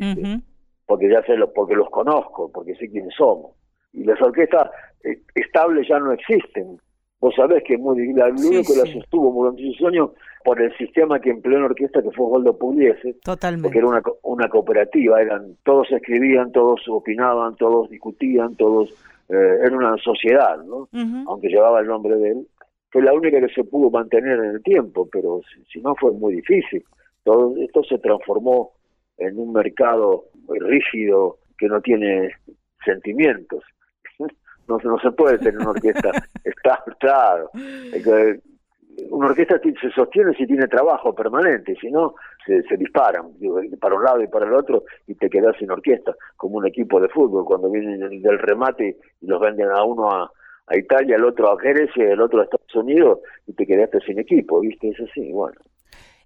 porque 0.87 1.09
ya 1.09 1.23
sé 1.23 1.37
lo, 1.37 1.53
porque 1.53 1.77
los 1.77 1.89
conozco, 1.89 2.51
porque 2.53 2.75
sé 2.75 2.91
quiénes 2.91 3.15
somos. 3.15 3.53
Y 3.93 4.03
las 4.03 4.21
orquestas 4.21 4.69
eh, 5.05 5.21
estables 5.37 5.87
ya 5.87 6.01
no 6.01 6.11
existen. 6.11 6.81
Vos 7.25 7.35
sabés 7.37 7.65
que 7.65 7.79
muy, 7.79 8.13
la, 8.13 8.27
único 8.27 8.63
que 8.71 8.77
la 8.77 8.93
sostuvo 8.93 9.33
durante 9.33 9.63
sus 9.63 9.89
años 9.89 10.11
por 10.45 10.61
el 10.61 10.77
sistema 10.77 11.19
que 11.19 11.31
empleó 11.31 11.57
en 11.57 11.65
orquesta 11.65 12.03
que 12.03 12.11
fue 12.11 12.27
Goldo 12.27 12.59
Pugliese. 12.59 13.15
Totalmente. 13.25 13.67
Porque 13.67 13.79
era 13.79 13.89
una, 13.89 14.03
una 14.25 14.47
cooperativa, 14.51 15.23
eran 15.23 15.57
todos 15.63 15.91
escribían, 15.91 16.53
todos 16.53 16.83
opinaban, 16.87 17.57
todos 17.57 17.89
discutían, 17.89 18.55
todos 18.57 18.91
eh, 19.31 19.59
era 19.65 19.75
una 19.75 19.97
sociedad, 19.97 20.63
¿no? 20.65 20.87
Aunque 21.27 21.49
llevaba 21.49 21.81
el 21.81 21.87
nombre 21.87 22.15
de 22.17 22.33
él. 22.33 22.47
Fue 22.91 23.01
la 23.01 23.15
única 23.15 23.41
que 23.41 23.55
se 23.55 23.65
pudo 23.65 23.89
mantener 23.89 24.39
en 24.41 24.57
el 24.57 24.63
tiempo, 24.63 25.09
pero 25.11 25.41
si, 25.73 25.81
no 25.81 25.95
fue 25.97 26.13
muy 26.13 26.35
difícil. 26.35 26.85
Todo 27.23 27.57
esto 27.57 27.83
se 27.85 27.99
transformó 28.01 28.73
en 29.17 29.39
un 29.39 29.51
mercado 29.55 30.25
rígido 30.47 31.39
que 31.57 31.69
no 31.69 31.81
tiene 31.81 32.33
sentimientos. 32.85 33.65
No, 34.69 34.79
no 34.83 34.99
se 34.99 35.11
puede 35.13 35.39
tener 35.39 35.59
una 35.59 35.71
orquesta 35.71 36.11
está 36.45 36.83
claro 36.99 37.51
una 39.11 39.29
orquesta 39.29 39.61
se 39.61 39.91
sostiene 39.91 40.35
si 40.35 40.47
tiene 40.47 40.67
trabajo 40.67 41.15
permanente, 41.15 41.75
si 41.81 41.91
no, 41.91 42.15
se, 42.47 42.77
disparan 42.77 43.33
para 43.81 43.95
un 43.95 44.05
lado 44.05 44.23
y 44.23 44.29
para 44.29 44.47
el 44.47 44.55
otro 44.55 44.85
y 45.07 45.15
te 45.15 45.29
quedas 45.29 45.57
sin 45.59 45.71
orquesta, 45.71 46.15
como 46.37 46.59
un 46.59 46.67
equipo 46.67 47.01
de 47.01 47.09
fútbol, 47.09 47.45
cuando 47.45 47.71
vienen 47.71 48.23
del 48.23 48.39
remate 48.39 48.97
y 49.21 49.27
los 49.27 49.41
venden 49.41 49.71
a 49.71 49.83
uno 49.83 50.11
a, 50.11 50.31
Italia, 50.73 51.17
al 51.17 51.25
otro 51.25 51.51
a 51.53 51.57
y 51.63 52.01
el 52.01 52.21
otro 52.21 52.41
a 52.41 52.45
Estados 52.45 52.75
Unidos 52.75 53.19
y 53.47 53.53
te 53.53 53.67
quedaste 53.67 54.01
sin 54.01 54.19
equipo, 54.19 54.61
¿viste? 54.61 54.89
Es 54.89 55.01
así, 55.01 55.31
bueno. 55.31 55.57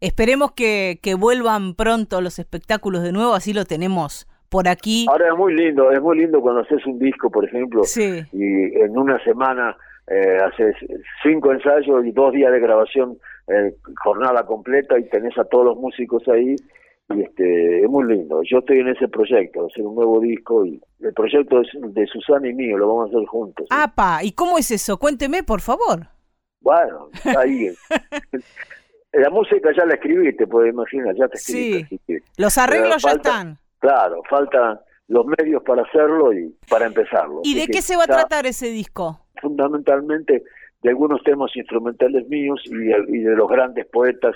Esperemos 0.01 0.53
que, 0.53 1.01
que 1.03 1.15
vuelvan 1.15 1.75
pronto 1.75 2.21
los 2.21 2.39
espectáculos 2.39 3.03
de 3.03 3.11
nuevo, 3.11 3.35
así 3.35 3.53
lo 3.53 3.65
tenemos 3.65 4.29
por 4.49 4.69
aquí. 4.69 5.07
Ahora 5.09 5.29
es 5.29 5.37
muy 5.37 5.55
lindo, 5.55 5.91
es 5.91 6.01
muy 6.01 6.19
lindo 6.19 6.41
cuando 6.41 6.63
haces 6.63 6.85
un 6.87 6.99
disco, 6.99 7.31
por 7.31 7.45
ejemplo, 7.45 7.85
sí. 7.85 8.23
y 8.33 8.81
en 8.81 8.97
una 8.97 9.23
semana 9.25 9.77
eh, 10.07 10.39
haces 10.45 10.75
cinco 11.23 11.53
ensayos 11.53 12.05
y 12.07 12.13
dos 12.13 12.33
días 12.33 12.51
de 12.51 12.61
grabación, 12.61 13.19
eh, 13.49 13.75
jornada 14.03 14.45
completa 14.47 14.99
y 14.99 15.09
tenés 15.09 15.37
a 15.39 15.45
todos 15.45 15.67
los 15.67 15.77
músicos 15.77 16.23
ahí 16.29 16.57
y 17.15 17.23
este 17.23 17.85
es 17.85 17.89
muy 17.89 18.05
lindo. 18.05 18.41
Yo 18.43 18.59
estoy 18.59 18.81
en 18.81 18.89
ese 18.89 19.09
proyecto, 19.09 19.67
hacer 19.67 19.85
un 19.85 19.95
nuevo 19.95 20.21
disco 20.21 20.65
y 20.65 20.81
el 21.01 21.13
proyecto 21.13 21.61
es 21.61 21.69
de 21.95 22.07
Susana 22.07 22.49
y 22.49 22.55
mío, 22.55 22.77
lo 22.77 22.89
vamos 22.89 23.07
a 23.07 23.17
hacer 23.17 23.27
juntos. 23.27 23.67
¡Apa! 23.71 24.21
¿Y 24.23 24.33
cómo 24.33 24.59
es 24.59 24.71
eso? 24.71 24.99
Cuénteme, 24.99 25.43
por 25.43 25.61
favor. 25.61 26.09
Bueno, 26.61 27.09
ahí. 27.39 27.71
la 29.13 29.31
música 29.31 29.71
ya 29.77 29.85
la 29.87 29.95
escribí, 29.95 30.35
te 30.37 30.47
puedes 30.47 30.73
imaginar, 30.73 31.15
ya 31.17 31.29
te 31.29 31.37
escribí. 31.37 31.85
Sí. 32.07 32.19
Los 32.37 32.59
arreglos 32.59 33.03
ya 33.03 33.13
están. 33.13 33.59
Claro, 33.79 34.23
faltan 34.29 34.81
los 35.09 35.25
medios 35.27 35.63
para 35.63 35.83
hacerlo 35.83 36.33
y 36.33 36.55
para 36.69 36.87
empezarlo. 36.87 37.41
¿Y 37.45 37.55
de 37.55 37.67
qué 37.67 37.81
se 37.81 37.97
va 37.97 38.05
a 38.05 38.07
tratar 38.07 38.47
ese 38.47 38.71
disco? 38.71 39.21
fundamentalmente 39.41 40.43
de 40.83 40.91
algunos 40.91 41.23
temas 41.23 41.55
instrumentales 41.57 42.29
míos 42.29 42.61
y 42.67 43.23
de, 43.23 43.35
los 43.35 43.49
grandes 43.49 43.87
poetas 43.87 44.35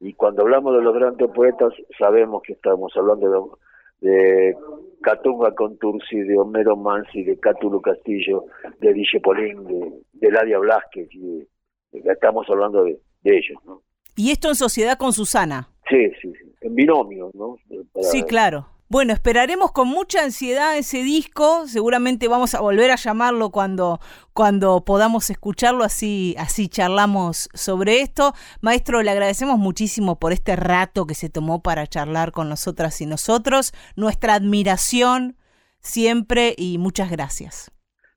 Y 0.00 0.12
cuando 0.14 0.42
hablamos 0.42 0.76
de 0.76 0.82
los 0.82 0.94
grandes 0.94 1.28
poetas, 1.30 1.72
sabemos 1.98 2.42
que 2.42 2.54
estamos 2.54 2.92
hablando 2.96 3.56
de, 4.00 4.08
de 4.10 4.56
Catunga 5.00 5.54
Contursi, 5.54 6.18
de 6.18 6.38
Homero 6.38 6.76
Mansi, 6.76 7.22
de 7.22 7.38
Cátulo 7.38 7.80
Castillo, 7.80 8.44
de 8.80 8.92
Dice 8.92 9.20
Polín, 9.20 9.64
de, 9.64 9.92
de 10.12 10.30
Ladia 10.30 10.58
Blasquez, 10.58 11.08
y 11.14 11.46
estamos 11.92 12.46
hablando 12.50 12.84
de, 12.84 12.98
ellos, 13.24 13.58
¿no? 13.64 13.82
Y 14.16 14.30
esto 14.30 14.48
en 14.48 14.54
sociedad 14.54 14.98
con 14.98 15.12
Susana. 15.12 15.68
Sí, 15.88 16.10
sí, 16.20 16.32
sí. 16.32 16.54
en 16.60 16.74
binomio, 16.74 17.30
¿no? 17.34 17.56
Sí, 18.02 18.22
claro. 18.22 18.66
Bueno, 18.88 19.12
esperaremos 19.12 19.72
con 19.72 19.88
mucha 19.88 20.22
ansiedad 20.22 20.78
ese 20.78 21.02
disco. 21.02 21.66
Seguramente 21.66 22.28
vamos 22.28 22.54
a 22.54 22.60
volver 22.60 22.92
a 22.92 22.96
llamarlo 22.96 23.50
cuando, 23.50 23.98
cuando 24.32 24.84
podamos 24.84 25.28
escucharlo, 25.28 25.82
así, 25.82 26.36
así 26.38 26.68
charlamos 26.68 27.48
sobre 27.52 28.00
esto. 28.00 28.32
Maestro, 28.62 29.02
le 29.02 29.10
agradecemos 29.10 29.58
muchísimo 29.58 30.20
por 30.20 30.32
este 30.32 30.54
rato 30.54 31.04
que 31.04 31.14
se 31.14 31.28
tomó 31.28 31.62
para 31.62 31.88
charlar 31.88 32.30
con 32.30 32.48
nosotras 32.48 33.00
y 33.00 33.06
nosotros. 33.06 33.72
Nuestra 33.96 34.34
admiración 34.34 35.34
siempre 35.80 36.54
y 36.56 36.78
muchas 36.78 37.10
gracias. 37.10 37.72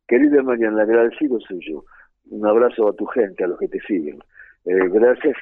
Querida 0.08 0.44
Mariana, 0.44 0.84
agradecido 0.84 1.40
soy 1.48 1.62
yo. 1.68 1.84
Un 2.30 2.46
abrazo 2.46 2.88
a 2.90 2.94
tu 2.94 3.08
gente, 3.08 3.44
a 3.44 3.48
los 3.48 3.58
que 3.58 3.70
te 3.70 3.80
siguen. 3.88 4.20
Eh, 4.66 4.88
gracias 4.92 5.36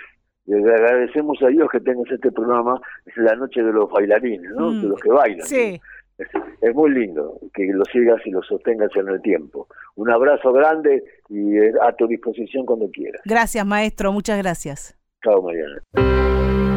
le 0.47 0.73
agradecemos 0.73 1.37
a 1.43 1.47
Dios 1.47 1.67
que 1.71 1.79
tengas 1.81 2.09
este 2.11 2.31
programa, 2.31 2.79
es 3.05 3.17
la 3.17 3.35
noche 3.35 3.61
de 3.61 3.71
los 3.71 3.91
bailarines, 3.91 4.51
¿no? 4.51 4.71
Mm, 4.71 4.81
de 4.81 4.87
los 4.87 4.99
que 5.01 5.09
bailan. 5.09 5.45
Sí. 5.45 5.79
Es, 6.17 6.73
muy 6.73 6.91
lindo 6.91 7.39
que 7.53 7.67
lo 7.71 7.85
sigas 7.85 8.19
y 8.25 8.31
lo 8.31 8.41
sostengas 8.41 8.89
en 8.95 9.07
el 9.07 9.21
tiempo. 9.21 9.67
Un 9.95 10.09
abrazo 10.09 10.51
grande 10.51 11.03
y 11.29 11.57
eh, 11.57 11.73
a 11.81 11.91
tu 11.93 12.07
disposición 12.07 12.65
cuando 12.65 12.89
quieras. 12.89 13.21
Gracias, 13.25 13.65
maestro. 13.65 14.11
Muchas 14.11 14.39
gracias. 14.39 14.97
Chao, 15.23 15.41
Mariana. 15.43 16.76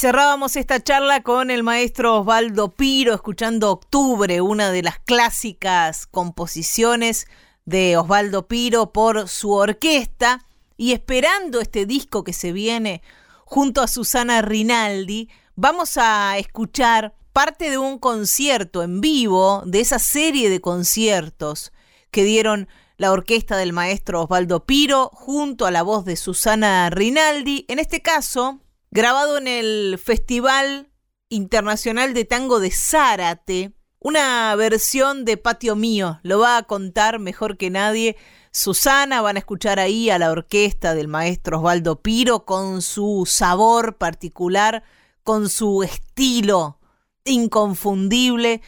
Cerrábamos 0.00 0.56
esta 0.56 0.82
charla 0.82 1.22
con 1.22 1.50
el 1.50 1.62
maestro 1.62 2.20
Osvaldo 2.20 2.70
Piro, 2.70 3.12
escuchando 3.12 3.70
Octubre, 3.70 4.40
una 4.40 4.70
de 4.70 4.82
las 4.82 4.98
clásicas 4.98 6.06
composiciones 6.06 7.26
de 7.66 7.98
Osvaldo 7.98 8.48
Piro 8.48 8.94
por 8.94 9.28
su 9.28 9.52
orquesta, 9.52 10.46
y 10.78 10.92
esperando 10.92 11.60
este 11.60 11.84
disco 11.84 12.24
que 12.24 12.32
se 12.32 12.52
viene 12.52 13.02
junto 13.44 13.82
a 13.82 13.88
Susana 13.88 14.40
Rinaldi, 14.40 15.28
vamos 15.54 15.98
a 15.98 16.38
escuchar 16.38 17.14
parte 17.34 17.68
de 17.68 17.76
un 17.76 17.98
concierto 17.98 18.82
en 18.82 19.02
vivo, 19.02 19.62
de 19.66 19.80
esa 19.80 19.98
serie 19.98 20.48
de 20.48 20.62
conciertos 20.62 21.72
que 22.10 22.24
dieron 22.24 22.68
la 22.96 23.12
orquesta 23.12 23.58
del 23.58 23.74
maestro 23.74 24.22
Osvaldo 24.22 24.64
Piro 24.64 25.10
junto 25.12 25.66
a 25.66 25.70
la 25.70 25.82
voz 25.82 26.06
de 26.06 26.16
Susana 26.16 26.88
Rinaldi, 26.88 27.66
en 27.68 27.78
este 27.78 28.00
caso 28.00 28.60
grabado 28.90 29.38
en 29.38 29.46
el 29.46 29.98
Festival 30.02 30.90
Internacional 31.28 32.12
de 32.14 32.24
Tango 32.24 32.60
de 32.60 32.70
Zárate, 32.70 33.72
una 34.00 34.54
versión 34.56 35.24
de 35.24 35.36
Patio 35.36 35.76
Mío, 35.76 36.20
lo 36.22 36.38
va 36.38 36.56
a 36.56 36.62
contar 36.64 37.18
mejor 37.18 37.56
que 37.56 37.70
nadie 37.70 38.16
Susana, 38.52 39.20
van 39.20 39.36
a 39.36 39.40
escuchar 39.40 39.78
ahí 39.78 40.10
a 40.10 40.18
la 40.18 40.32
orquesta 40.32 40.94
del 40.94 41.06
maestro 41.06 41.58
Osvaldo 41.58 42.02
Piro 42.02 42.44
con 42.44 42.82
su 42.82 43.24
sabor 43.26 43.96
particular, 43.96 44.82
con 45.22 45.48
su 45.48 45.84
estilo 45.84 46.80
inconfundible. 47.24 48.60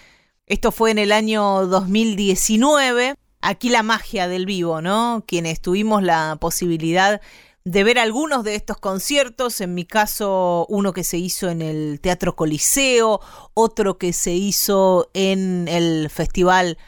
Esto 0.47 0.71
fue 0.71 0.93
en 0.93 0.99
el 0.99 1.11
año 1.11 1.67
2019. 1.67 3.17
Aquí 3.41 3.71
la 3.71 3.83
magia 3.83 4.29
del 4.29 4.47
vivo, 4.47 4.81
¿no? 4.83 5.25
Quienes 5.27 5.61
tuvimos 5.61 6.05
la 6.05 6.37
posibilidad 6.41 7.21
de 7.65 7.85
ver 7.85 7.99
algunos 7.99 8.45
de 8.45 8.55
estos 8.55 8.79
conciertos, 8.79 9.61
en 9.61 9.75
mi 9.75 9.85
caso 9.85 10.67
uno 10.69 10.93
que 10.93 11.05
se 11.05 11.19
hizo 11.19 11.49
en 11.49 11.63
el 11.63 12.01
Teatro 12.01 12.35
Coliseo, 12.35 13.21
otro 13.55 13.99
que 13.99 14.13
se 14.13 14.33
hizo 14.33 15.11
en 15.15 15.69
el 15.69 16.11
Festival 16.11 16.79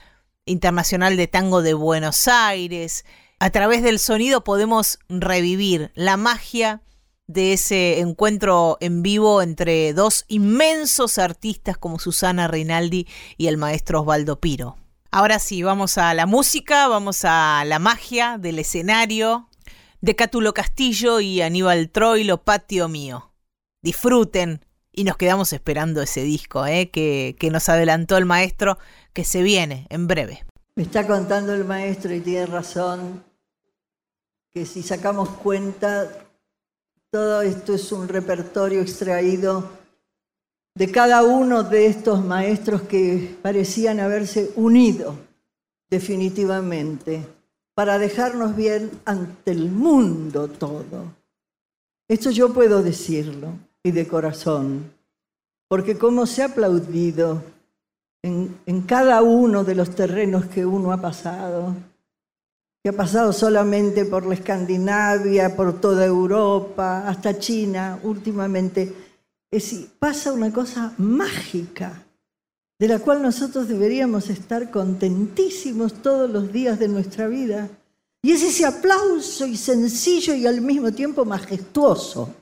Internacional 0.46 1.16
de 1.16 1.28
Tango 1.28 1.62
de 1.62 1.74
Buenos 1.74 2.26
Aires. 2.28 3.04
A 3.38 3.50
través 3.50 3.82
del 3.82 3.98
sonido 3.98 4.42
podemos 4.42 4.98
revivir 5.08 5.92
la 5.94 6.16
magia 6.16 6.82
de 7.26 7.54
ese 7.54 8.00
encuentro 8.00 8.76
en 8.80 9.02
vivo 9.02 9.42
entre 9.42 9.92
dos 9.94 10.24
inmensos 10.28 11.18
artistas 11.18 11.78
como 11.78 11.98
Susana 11.98 12.48
Rinaldi 12.48 13.06
y 13.38 13.46
el 13.46 13.56
maestro 13.56 14.00
Osvaldo 14.00 14.40
Piro. 14.40 14.76
Ahora 15.10 15.38
sí, 15.38 15.62
vamos 15.62 15.96
a 15.96 16.12
la 16.12 16.26
música, 16.26 16.88
vamos 16.88 17.24
a 17.24 17.62
la 17.64 17.78
magia 17.78 18.36
del 18.36 18.58
escenario 18.58 19.48
de 20.04 20.14
Cátulo 20.14 20.52
Castillo 20.52 21.18
y 21.20 21.40
Aníbal 21.40 21.88
Troilo, 21.88 22.42
Patio 22.42 22.90
Mío. 22.90 23.32
Disfruten 23.80 24.62
y 24.92 25.04
nos 25.04 25.16
quedamos 25.16 25.54
esperando 25.54 26.02
ese 26.02 26.22
disco 26.22 26.66
¿eh? 26.66 26.90
que, 26.90 27.36
que 27.38 27.50
nos 27.50 27.70
adelantó 27.70 28.18
el 28.18 28.26
maestro 28.26 28.76
que 29.14 29.24
se 29.24 29.42
viene 29.42 29.86
en 29.88 30.06
breve. 30.06 30.44
Me 30.76 30.82
está 30.82 31.06
contando 31.06 31.54
el 31.54 31.64
maestro 31.64 32.12
y 32.12 32.20
tiene 32.20 32.44
razón 32.44 33.24
que 34.50 34.66
si 34.66 34.82
sacamos 34.82 35.30
cuenta, 35.30 36.26
todo 37.10 37.40
esto 37.40 37.72
es 37.72 37.90
un 37.90 38.06
repertorio 38.06 38.82
extraído 38.82 39.70
de 40.74 40.92
cada 40.92 41.22
uno 41.22 41.62
de 41.62 41.86
estos 41.86 42.22
maestros 42.22 42.82
que 42.82 43.38
parecían 43.40 44.00
haberse 44.00 44.50
unido 44.56 45.16
definitivamente 45.88 47.26
para 47.74 47.98
dejarnos 47.98 48.54
bien 48.56 48.90
ante 49.04 49.50
el 49.50 49.70
mundo 49.70 50.48
todo. 50.48 51.12
Esto 52.08 52.30
yo 52.30 52.52
puedo 52.52 52.82
decirlo 52.82 53.48
y 53.82 53.90
de 53.90 54.06
corazón, 54.06 54.92
porque 55.68 55.98
como 55.98 56.26
se 56.26 56.42
ha 56.42 56.46
aplaudido 56.46 57.42
en, 58.22 58.82
cada 58.86 59.22
uno 59.22 59.64
de 59.64 59.74
los 59.74 59.94
terrenos 59.94 60.46
que 60.46 60.64
uno 60.64 60.92
ha 60.92 60.96
pasado, 60.98 61.74
que 62.82 62.90
ha 62.90 62.92
pasado 62.92 63.32
solamente 63.32 64.04
por 64.06 64.26
la 64.26 64.34
Escandinavia, 64.34 65.54
por 65.54 65.80
toda 65.80 66.06
Europa, 66.06 67.06
hasta 67.06 67.38
China 67.38 67.98
últimamente, 68.02 68.94
es, 69.50 69.86
pasa 69.98 70.32
una 70.32 70.52
cosa 70.52 70.94
mágica, 70.98 72.02
de 72.78 72.88
la 72.88 72.98
cual 72.98 73.22
nosotros 73.22 73.68
deberíamos 73.68 74.28
estar 74.30 74.70
contentísimos 74.70 76.02
todos 76.02 76.30
los 76.30 76.52
días 76.52 76.78
de 76.78 76.88
nuestra 76.88 77.28
vida. 77.28 77.68
Y 78.22 78.32
es 78.32 78.42
ese 78.42 78.66
aplauso 78.66 79.46
y 79.46 79.56
sencillo 79.56 80.34
y 80.34 80.46
al 80.46 80.60
mismo 80.60 80.92
tiempo 80.92 81.24
majestuoso 81.24 82.34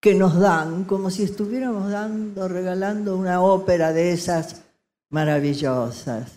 que 0.00 0.14
nos 0.14 0.38
dan, 0.38 0.84
como 0.84 1.10
si 1.10 1.24
estuviéramos 1.24 1.90
dando, 1.90 2.46
regalando 2.48 3.16
una 3.16 3.40
ópera 3.40 3.92
de 3.92 4.12
esas 4.12 4.62
maravillosas. 5.10 6.32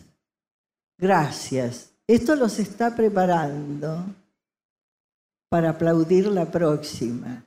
Gracias. 0.98 1.92
Esto 2.08 2.36
los 2.36 2.58
está 2.58 2.96
preparando 2.96 4.04
para 5.50 5.72
aplaudir 5.72 6.28
la 6.28 6.50
próxima. 6.50 7.46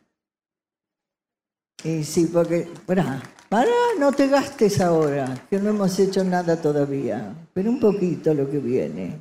Y 1.82 2.04
sí, 2.04 2.26
porque, 2.26 2.68
para, 2.86 3.20
para, 3.52 3.70
no 3.98 4.12
te 4.12 4.28
gastes 4.28 4.80
ahora, 4.80 5.46
que 5.50 5.58
no 5.58 5.68
hemos 5.68 5.98
hecho 5.98 6.24
nada 6.24 6.56
todavía, 6.56 7.34
pero 7.52 7.68
un 7.68 7.78
poquito 7.78 8.32
lo 8.32 8.50
que 8.50 8.58
viene. 8.58 9.20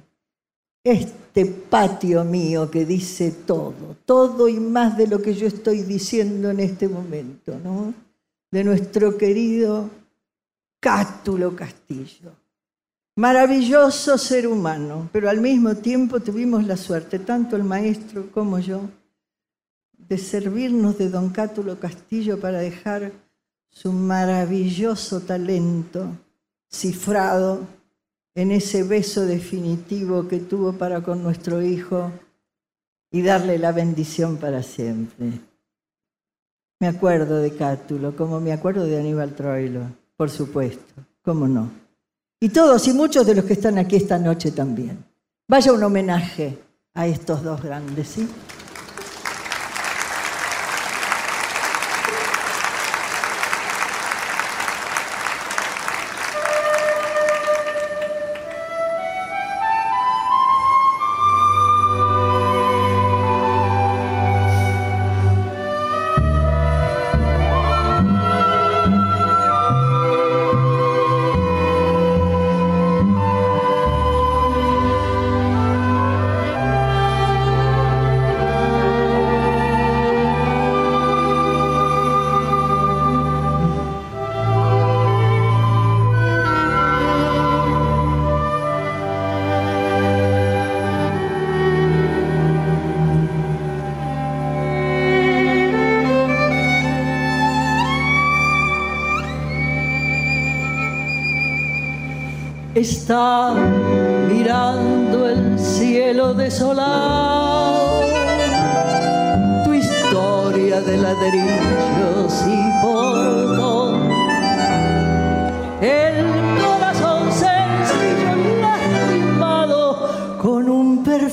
Este 0.82 1.46
patio 1.46 2.24
mío 2.24 2.72
que 2.72 2.86
dice 2.86 3.34
todo, 3.46 3.98
todo 4.06 4.48
y 4.48 4.58
más 4.58 4.96
de 4.96 5.08
lo 5.08 5.22
que 5.22 5.34
yo 5.34 5.48
estoy 5.48 5.82
diciendo 5.82 6.50
en 6.50 6.62
este 6.62 6.88
momento, 6.88 7.60
¿no? 7.62 7.94
De 8.50 8.64
nuestro 8.64 9.18
querido 9.18 9.90
Cátulo 10.80 11.54
Castillo. 11.54 12.32
Maravilloso 13.18 14.18
ser 14.18 14.48
humano, 14.48 15.10
pero 15.12 15.30
al 15.30 15.42
mismo 15.42 15.76
tiempo 15.76 16.22
tuvimos 16.22 16.66
la 16.66 16.78
suerte, 16.78 17.20
tanto 17.20 17.58
el 17.58 17.66
maestro 17.66 18.32
como 18.32 18.60
yo, 18.60 18.80
de 19.98 20.18
servirnos 20.18 20.98
de 20.98 21.10
don 21.10 21.32
Cátulo 21.32 21.78
Castillo 21.82 22.40
para 22.40 22.60
dejar 22.60 23.12
su 23.72 23.92
maravilloso 23.92 25.22
talento 25.22 26.08
cifrado 26.70 27.62
en 28.36 28.52
ese 28.52 28.84
beso 28.84 29.26
definitivo 29.26 30.28
que 30.28 30.40
tuvo 30.40 30.74
para 30.74 31.02
con 31.02 31.24
nuestro 31.24 31.62
hijo 31.62 32.12
y 33.12 33.22
darle 33.22 33.58
la 33.58 33.72
bendición 33.72 34.38
para 34.38 34.64
siempre. 34.64 35.32
Me 36.80 36.88
acuerdo 36.88 37.38
de 37.38 37.56
Cátulo, 37.56 38.16
como 38.16 38.40
me 38.40 38.54
acuerdo 38.54 38.86
de 38.86 39.00
Aníbal 39.00 39.36
Troilo. 39.36 39.82
Por 40.16 40.30
supuesto, 40.30 40.94
cómo 41.22 41.48
no. 41.48 41.70
Y 42.40 42.50
todos 42.50 42.88
y 42.88 42.94
muchos 42.94 43.26
de 43.26 43.36
los 43.36 43.46
que 43.46 43.54
están 43.54 43.78
aquí 43.78 43.98
esta 43.98 44.18
noche 44.18 44.52
también. 44.52 45.04
Vaya 45.48 45.74
un 45.74 45.84
homenaje 45.84 46.58
a 46.94 47.06
estos 47.06 47.44
dos 47.44 47.62
grandes, 47.62 48.08
¿sí? 48.08 48.28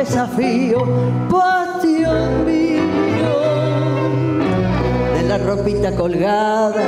desafío, 0.00 0.78
patio 1.28 2.10
mío, 2.46 3.36
de 5.14 5.22
la 5.24 5.36
ropita 5.36 5.94
colgada, 5.94 6.82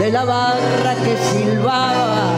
de 0.00 0.10
la 0.10 0.24
barra 0.24 0.94
que 1.04 1.14
silbaba 1.28 2.30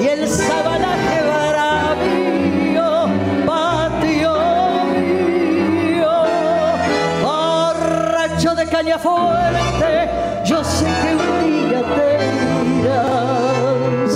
y 0.00 0.06
el 0.06 0.28
sabanaje 0.28 1.16
bravío, 1.30 3.08
patio 3.44 4.34
mío, 4.94 6.12
borracho 7.24 8.54
de 8.54 8.66
caña 8.66 8.98
fuerte, 9.00 10.10
yo 10.44 10.62
sé 10.62 10.86
que 11.02 11.16
un 11.16 11.68
día 11.70 11.82
te 11.96 12.08
irás, 12.78 14.12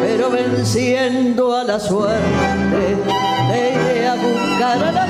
pero 0.00 0.30
venciendo 0.30 1.54
a 1.54 1.64
la 1.64 1.78
suerte, 1.78 2.96
a 4.62 4.76
buscar 4.76 5.01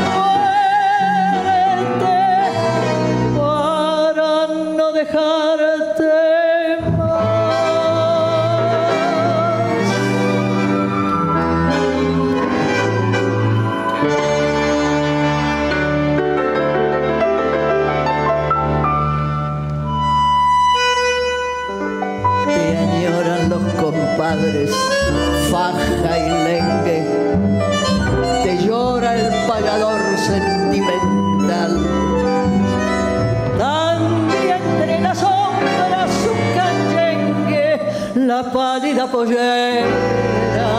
pálida 39.02 39.08
pollera 39.08 40.70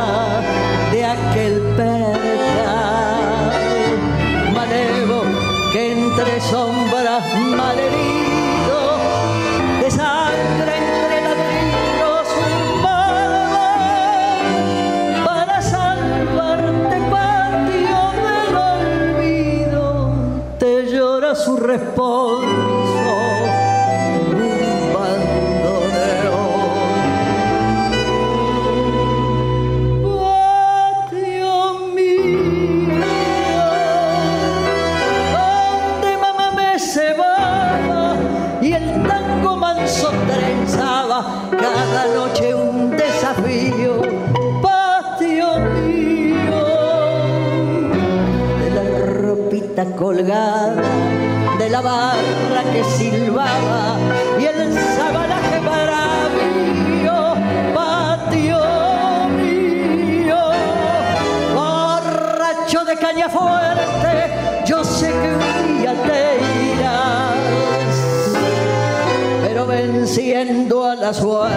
de 0.91 1.05
aquel 1.05 1.59
percal. 1.75 3.51
Malevo 4.53 5.23
que 5.71 5.91
entre 5.91 6.41
sombras 6.41 7.23
malherido 7.55 8.97
de 9.81 9.91
sangre 9.91 10.73
su 21.35 21.57
responso 21.57 22.42
pero 71.13 71.29
venciendo 71.29 71.52